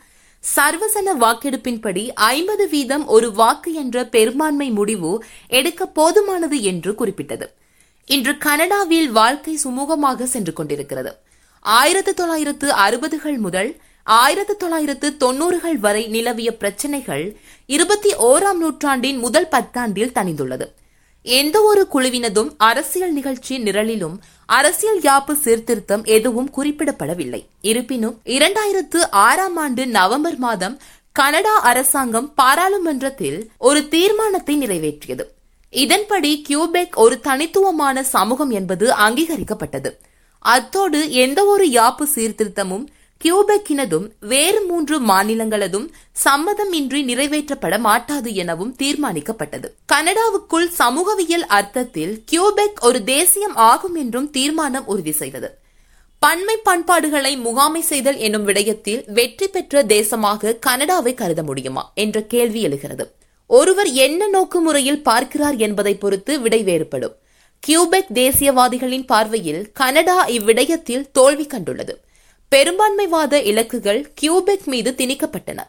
சர்வசன 0.55 1.13
வாக்கெடுப்பின்படி 1.19 2.09
ஐம்பது 2.15 2.69
வீதம் 2.69 3.05
ஒரு 3.05 3.31
வாக்கு 3.31 3.73
என்ற 3.73 4.05
பெரும்பான்மை 4.05 4.69
முடிவு 4.69 5.23
எடுக்க 5.47 5.89
போதுமானது 5.95 6.59
என்று 6.61 6.95
குறிப்பிட்டது. 6.95 7.53
இன்று 8.05 8.37
கனடாவில் 8.37 9.11
வாழ்க்கை 9.11 9.59
சுமூகமாக 9.63 10.23
சென்று 10.23 10.53
கொண்டிருக்கிறது. 10.53 11.17
ஆயிரத்து 11.59 12.13
தொள்ளாயிரத்து 12.13 12.73
அறுபதுகள் 12.73 13.37
முதல் 13.37 13.75
ஆயிரத்து 14.03 14.57
தொள்ளாயிரத்து 14.57 15.15
தொன்னூறுகள் 15.19 15.77
வரை 15.77 16.07
நிலவிய 16.07 16.55
பிரச்சினைகள் 16.55 17.37
இருபத்தி 17.65 18.11
ஓராம் 18.15 18.57
நூற்றாண்டின் 18.57 19.17
முதல் 19.17 19.49
பத்தாண்டில் 19.51 20.15
தணிந்துள்ளது. 20.15 20.67
எந்த 21.21 21.61
ஒரு 21.61 21.87
குழுவினதும் 21.93 22.49
அரசியல் 22.57 23.13
நிகழ்ச்சி 23.13 23.57
நிரலிலும் 23.57 24.17
அரசியல் 24.47 24.99
யாப்பு 24.99 25.33
சீர்திருத்தம் 25.33 26.03
எதுவும் 26.03 26.49
குறிப்பிடப்படவில்லை. 26.57 27.45
இருப்பினும் 27.61 28.19
இரண்டாயிரத்து 28.25 28.99
ஆறாம் 29.11 29.57
ஆண்டு 29.57 29.87
நவம்பர் 29.87 30.37
மாதம் 30.37 30.79
கனடா 31.11 31.59
அரசாங்கம் 31.61 32.33
பாராளுமன்றத்தில் 32.33 33.51
ஒரு 33.57 33.87
தீர்மானத்தை 33.87 34.55
நிறைவேற்றியது. 34.57 35.23
இதன்படி 35.69 36.31
கியூபெக் 36.49 36.95
ஒரு 36.95 37.19
தனித்துவமான 37.19 38.03
சமூகம் 38.03 38.49
என்பது 38.49 38.91
அங்கீகரிக்கப்பட்டது. 38.91 39.91
அத்தோடு 40.39 41.11
எந்த 41.11 41.45
ஒரு 41.45 41.65
யாப்பு 41.65 42.05
சீர்திருத்தமும் 42.15 42.85
கியூபெக்கினதும் 43.23 44.09
வேறு 44.19 44.61
மூன்று 44.61 45.01
மாநிலங்களதும் 45.01 45.87
சம்மதம் 46.11 46.71
இன்றி 46.71 47.03
நிறைவேற்றப்பட 47.03 47.79
மாட்டாது 47.79 48.33
எனவும் 48.33 48.75
தீர்மானிக்கப்பட்டது. 48.79 49.67
கனடாவுக்குள் 49.93 50.67
சமூகவியல் 50.67 51.45
அர்த்தத்தில் 51.45 52.23
கியூபெக் 52.31 52.79
ஒரு 52.81 53.03
தேசியம் 53.03 53.55
ஆகும் 53.55 53.95
என்றும் 53.95 54.29
தீர்மானம் 54.29 54.85
உறுதி 54.85 55.11
செய்தது 55.11 55.49
பன்மை 56.19 56.57
பண்பாடுகளை 56.63 57.37
முகாமை 57.37 57.81
செய்தல் 57.81 58.17
என்னும் 58.17 58.47
விடயத்தில் 58.47 59.11
வெற்றி 59.11 59.47
பெற்ற 59.47 59.83
தேசமாக 59.83 60.53
கனடாவை 60.65 61.13
கருத 61.13 61.43
முடியுமா? 61.43 61.91
என்ற 61.93 62.21
கேள்வி 62.21 62.61
எழுகிறது. 62.61 63.05
ஒருவர் 63.47 63.87
என்ன 63.87 64.27
நோக்கு 64.27 64.59
முறையில் 64.59 65.03
பார்க்கிறார் 65.03 65.57
என்பதை 65.57 65.95
பொறுத்து 65.95 66.39
விடை 66.41 66.63
வேறுபடும். 66.63 67.15
கியூபெக் 67.63 68.11
தேசியவாதிகளின் 68.13 69.05
பார்வையில் 69.05 69.71
கனடா 69.71 70.27
இவ்விடயத்தில் 70.27 71.07
தோல்வி 71.11 71.45
கண்டுள்ளது. 71.45 71.95
பெரும்பான்மைவாத 72.55 73.39
இலக்குகள் 73.41 74.05
கியூபெக் 74.13 74.63
மீது 74.65 74.91
திணிக்கப்பட்டன. 74.97 75.59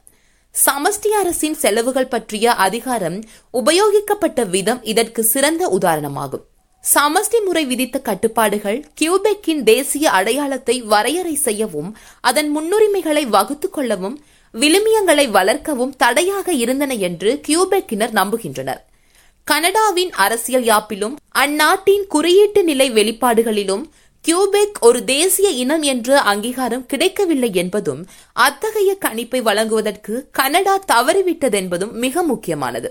சமஷ்டி 0.66 1.08
அரசின் 1.08 1.54
செலவுகள் 1.54 2.06
பற்றிய 2.06 2.52
அதிகாரம் 2.52 3.24
உபயோகிக்கப்பட்ட 3.52 4.46
விதம் 4.46 4.82
இதற்கு 4.82 5.22
சிறந்த 5.22 5.78
உதாரணமாகும். 5.80 6.44
சமஷ்டி 6.94 7.44
முறை 7.44 7.64
விதித்த 7.64 7.98
கட்டுப்பாடுகள் 7.98 8.84
கியூபெக்கின் 9.00 9.62
தேசிய 9.62 10.10
அடையாளத்தை 10.10 10.82
வரையறை 10.82 11.34
செய்யவும் 11.34 11.96
அதன் 12.20 12.58
முன்னுரிமைகளை 12.58 13.26
வகுத்துக் 13.26 13.72
கொள்ளவும் 13.72 14.24
விழுமியங்களை 14.52 15.30
வளர்க்கவும் 15.30 15.96
தடையாக 15.96 16.52
இருந்தன 16.52 16.94
என்று 16.94 17.40
கியூபெக்கினர் 17.48 18.14
நம்புகின்றனர். 18.20 18.82
கனடாவின் 19.44 20.10
அரசியல் 20.10 20.62
யாப்பிலும் 20.62 21.14
அந்நாட்டின் 21.28 22.06
குறியீட்டு 22.08 22.64
நிலை 22.64 22.90
வெளிப்பாடுகளிலும் 22.90 23.84
கியூபெக் 24.28 24.78
ஒரு 24.80 25.04
தேசிய 25.04 25.48
இனம் 25.50 25.82
என்ற 25.82 26.20
அங்கீகாரம் 26.20 26.86
கிடைக்கவில்லை 26.86 27.54
என்பதும் 27.54 28.06
அத்தகைய 28.32 28.96
கணிப்பை 29.04 29.42
வழங்குவதற்கு 29.42 30.28
கனடா 30.30 30.74
தவறிவிட்டதென்பதும் 30.92 31.92
மிக 31.92 32.22
முக்கியமானது. 32.22 32.90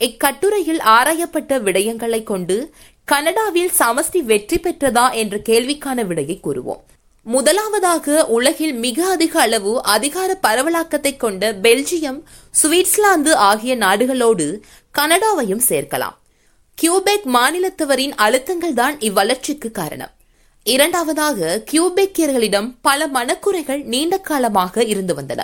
இக்கட்டுரையில் 0.00 0.78
ஆராயப்பட்ட 0.78 1.58
விடயங்களை 1.58 2.22
கொண்டு 2.22 2.72
கனடாவில் 3.04 3.70
சமஷ்டி 3.78 4.18
வெற்றி 4.18 4.58
பெற்றதா 4.58 5.12
என்ற 5.12 5.36
கேள்விக்கான 5.38 6.04
விடையை 6.06 6.40
கூறுவோம். 6.42 6.82
முதலாவதாக 7.22 8.26
உலகில் 8.26 8.74
மிக 8.74 9.08
அதிக 9.08 9.40
அளவு 9.40 9.82
அதிகார 9.82 10.38
பரவலாக்கத்தை 10.46 11.16
கொண்ட 11.16 11.52
பெல்ஜியம் 11.52 12.20
சுவிட்சர்லாந்து 12.62 13.34
ஆகிய 13.34 13.76
நாடுகளோடு 13.76 14.62
கனடாவையும் 14.98 15.66
சேர்க்கலாம். 15.68 16.16
கியூபெக் 16.74 17.26
மாநிலத்தவரின் 17.26 18.14
அழுத்தங்கள் 18.26 18.72
தான் 18.72 18.98
இவ்வளர்ச்சிக்கு 19.00 19.70
காரணம். 19.70 20.12
இரண்டாவதாக 20.72 21.62
கியூபெக்கியர்களிடம் 21.70 22.68
பல 22.82 23.06
மனக்குறைகள் 23.06 23.82
நீண்ட 23.84 24.14
காலமாக 24.18 24.84
இருந்து 24.84 25.14
வந்தன. 25.14 25.42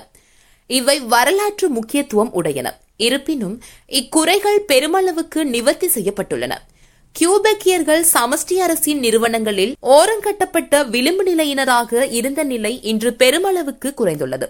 இவை 0.70 0.96
வரலாற்று 1.14 1.68
முக்கியத்துவம் 1.68 2.32
உடையன. 2.34 2.68
இருப்பினும் 2.96 3.54
இக்குறைகள் 4.00 4.58
பெருமளவுக்கு 4.68 5.44
நிவர்த்தி 5.44 5.88
செய்யப்பட்டுள்ளன. 5.94 6.54
கியூபெக்கியர்கள் 7.14 8.04
சமஷ்டி 8.14 8.56
அரசின் 8.66 8.98
நிறுவனங்களில் 8.98 9.72
ஓரங்கட்டப்பட்ட 9.82 10.88
விளிம்பு 10.88 11.24
நிலையினராக 11.24 12.06
இருந்த 12.18 12.42
நிலை 12.42 12.72
இன்று 12.82 13.12
பெருமளவுக்கு 13.18 13.90
குறைந்துள்ளது. 14.00 14.48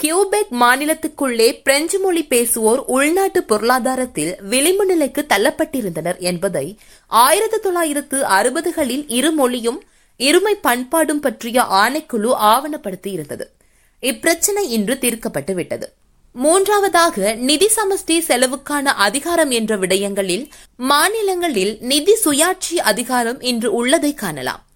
கியூபெக் 0.00 0.52
மாநிலத்துக்குள்ளே 0.60 1.48
பிரெஞ்சு 1.62 1.98
மொழி 1.98 2.22
பேசுவோர் 2.30 2.80
உள்நாட்டு 2.96 3.42
பொருளாதாரத்தில் 3.44 4.32
விளிம்பு 4.48 4.86
நிலைக்கு 4.86 5.22
தள்ளப்பட்டிருந்தனர் 5.28 6.18
என்பதை 6.30 6.66
ஆயிரத்தி 7.06 7.58
தொள்ளாயிரத்து 7.58 8.18
அறுபதுகளில் 8.38 9.04
இரு 9.18 9.30
மொழியும் 9.32 9.78
இருமை 10.20 10.54
பண்பாடும் 10.60 11.20
பற்றிய 11.20 11.62
ஆணைக்குழு 11.62 12.32
ஆவணப்படுத்தி 12.32 13.06
இருந்தது 13.06 13.52
இப்பிரச்சனை 14.02 14.64
இன்று 14.68 14.98
தீர்க்கப்பட்டு 14.98 15.54
விட்டது 15.54 15.92
மூன்றாவதாக 16.32 17.34
நிதி 17.34 17.68
சமஷ்டி 17.76 18.18
செலவுக்கான 18.20 18.82
அதிகாரம் 18.82 19.50
என்ற 19.50 19.76
விடயங்களில் 19.76 20.50
மாநிலங்களில் 20.76 21.78
நிதி 21.80 22.16
சுயாட்சி 22.24 22.74
அதிகாரம் 22.74 23.40
இன்று 23.40 23.72
உள்ளதை 23.72 24.14
காணலாம். 24.14 24.66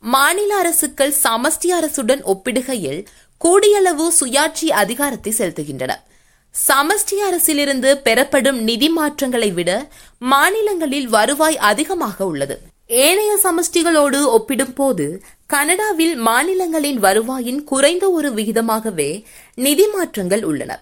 மாநில 0.00 0.58
அரசுகள் 0.58 1.14
சமஷ்டி 1.22 1.70
அரசுடன் 1.80 2.22
ஒப்பிடுகையில் 2.24 3.06
கூடியளவு 3.40 4.08
சுயாட்சி 4.20 4.64
அதிகாரத்தை 4.64 5.32
செலுத்துகின்றன. 5.38 5.94
சமஷ்டி 6.68 7.18
அரசிலிருந்து 7.30 7.94
பெறப்படும் 7.94 8.62
நிதி 8.62 8.88
மாற்றங்களை 8.88 9.50
விட 9.52 9.90
மாநிலங்களில் 10.18 11.08
வருவாய் 11.08 11.56
அதிகமாக 11.56 12.26
உள்ளது. 12.26 12.67
ஏனைய 12.90 13.32
சமஷ்டிகளோடு 13.42 14.18
ஒப்பிடும்போது 14.36 15.06
கனடாவில் 15.46 16.14
மாநிலங்களின் 16.16 16.98
வருவாயின் 16.98 17.58
குறைந்த 17.64 18.10
ஒரு 18.10 18.28
விகிதமாகவே 18.30 19.08
நிதி 19.54 19.86
மாற்றங்கள் 19.86 20.44
உள்ளன. 20.44 20.72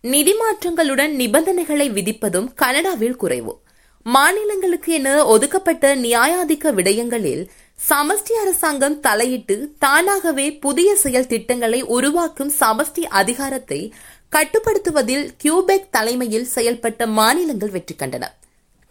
நிதி 0.00 0.34
மாற்றங்களுடன் 0.34 1.12
நிபந்தனைகளை 1.20 1.86
விதிப்பதும் 1.90 2.48
கனடாவில் 2.54 3.16
குறைவு. 3.16 3.54
மாநிலங்களுக்கு 4.02 4.92
என 4.92 5.24
ஒதுக்கப்பட்ட 5.24 5.94
நியாயாதிக்க 5.96 6.74
விடயங்களில் 6.74 7.42
சமஷ்டி 7.90 8.34
அரசாங்கம் 8.42 9.00
தலையிட்டு 9.00 9.56
தானாகவே 9.78 10.46
புதிய 10.58 10.96
செயல் 10.96 11.26
திட்டங்களை 11.26 11.82
உருவாக்கும் 11.82 12.52
சமஷ்டி 12.60 13.04
அதிகாரத்தை 13.22 13.92
கட்டுப்படுத்துவதில் 14.28 15.28
கியூபெக் 15.36 15.90
தலைமையில் 15.90 16.48
செயல்பட்ட 16.54 17.06
மாநிலங்கள் 17.06 17.70
வெற்றி 17.70 17.94
கண்டன. 17.98 18.24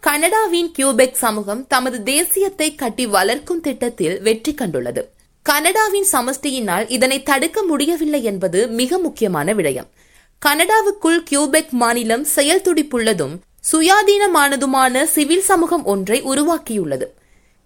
கனடாவின் 0.06 0.72
கியூபெக் 0.72 1.14
சமூகம் 1.14 1.66
தமது 1.66 1.98
தேசியத்தை 1.98 2.74
கட்டி 2.74 3.06
வளர்க்கும் 3.06 3.60
திட்டத்தில் 3.60 4.22
வெற்றி 4.22 4.52
கண்டுள்ளது. 4.52 5.08
கனடாவின் 5.42 6.06
சமஷ்டியினால் 6.12 6.84
இதனை 6.88 7.22
தடுக்க 7.22 7.62
முடியவில்லை 7.62 8.22
என்பது 8.22 8.68
மிக 8.68 8.98
முக்கியமான 8.98 9.54
விடயம். 9.54 9.88
கனடாவுக்குள் 10.46 11.22
கியூபெக் 11.30 11.70
மாநிலம் 11.70 12.24
செயல் 12.24 12.60
துடிப்புள்ளதும் 12.60 13.34
சுயாதீனமானதுமான 13.72 15.04
சிவில் 15.04 15.42
சமூகம் 15.42 15.84
ஒன்றை 15.84 16.22
உருவாக்கியுள்ளது. 16.22 17.06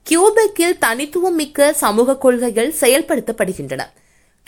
கியூபெக்கில் 0.02 0.78
தனித்துவம் 0.78 1.34
மிக்க 1.34 1.72
சமூக 1.72 2.16
கொள்கைகள் 2.16 2.74
செயல்படுத்தப்படுகின்றன. 2.80 3.80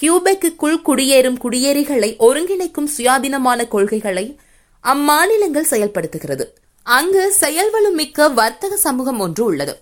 கியூபெக்குள் 0.03 0.83
குடியேறும் 0.83 1.39
குடியேறிகளை 1.43 2.17
ஒருங்கிணைக்கும் 2.29 2.91
சுயாதீனமான 2.99 3.69
கொள்கைகளை 3.69 4.39
அம்மாநிலங்கள் 4.85 5.71
செயல்படுத்துகிறது. 5.71 6.47
அங்கு 6.83 7.33
செயல்வளம் 7.33 7.95
மிக்க 7.95 8.29
வர்த்தக 8.29 8.77
சமூகம் 8.77 9.19
ஒன்று 9.19 9.45
உள்ளது. 9.45 9.81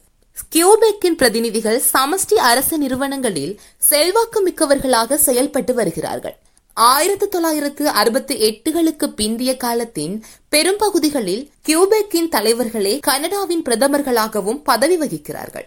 கியூபெக்கின் 0.54 1.16
பிரதிநிதிகள் 1.16 1.82
சமஷ்டி 1.92 2.34
அரசு 2.34 2.78
நிறுவனங்களில் 2.78 3.60
செல்வாக்கு 3.78 4.48
மிக்கவர்களாக 4.48 5.14
செயல்பட்டு 5.14 5.74
வருகிறார்கள். 5.74 6.38
ஆயிரத்தி 6.74 7.28
தொள்ளாயிரத்து 7.28 7.88
அறுபத்தி 7.88 8.34
எட்டுகளுக்கு 8.50 9.06
பிந்திய 9.16 9.56
காலத்தின் 9.56 10.24
பெரும்பகுதிகளில் 10.48 11.50
கியூபெக்கின் 11.68 12.28
தலைவர்களே 12.28 12.98
கனடாவின் 12.98 13.62
பிரதமர்களாகவும் 13.62 14.62
பதவி 14.64 14.98
வகிக்கிறார்கள். 14.98 15.66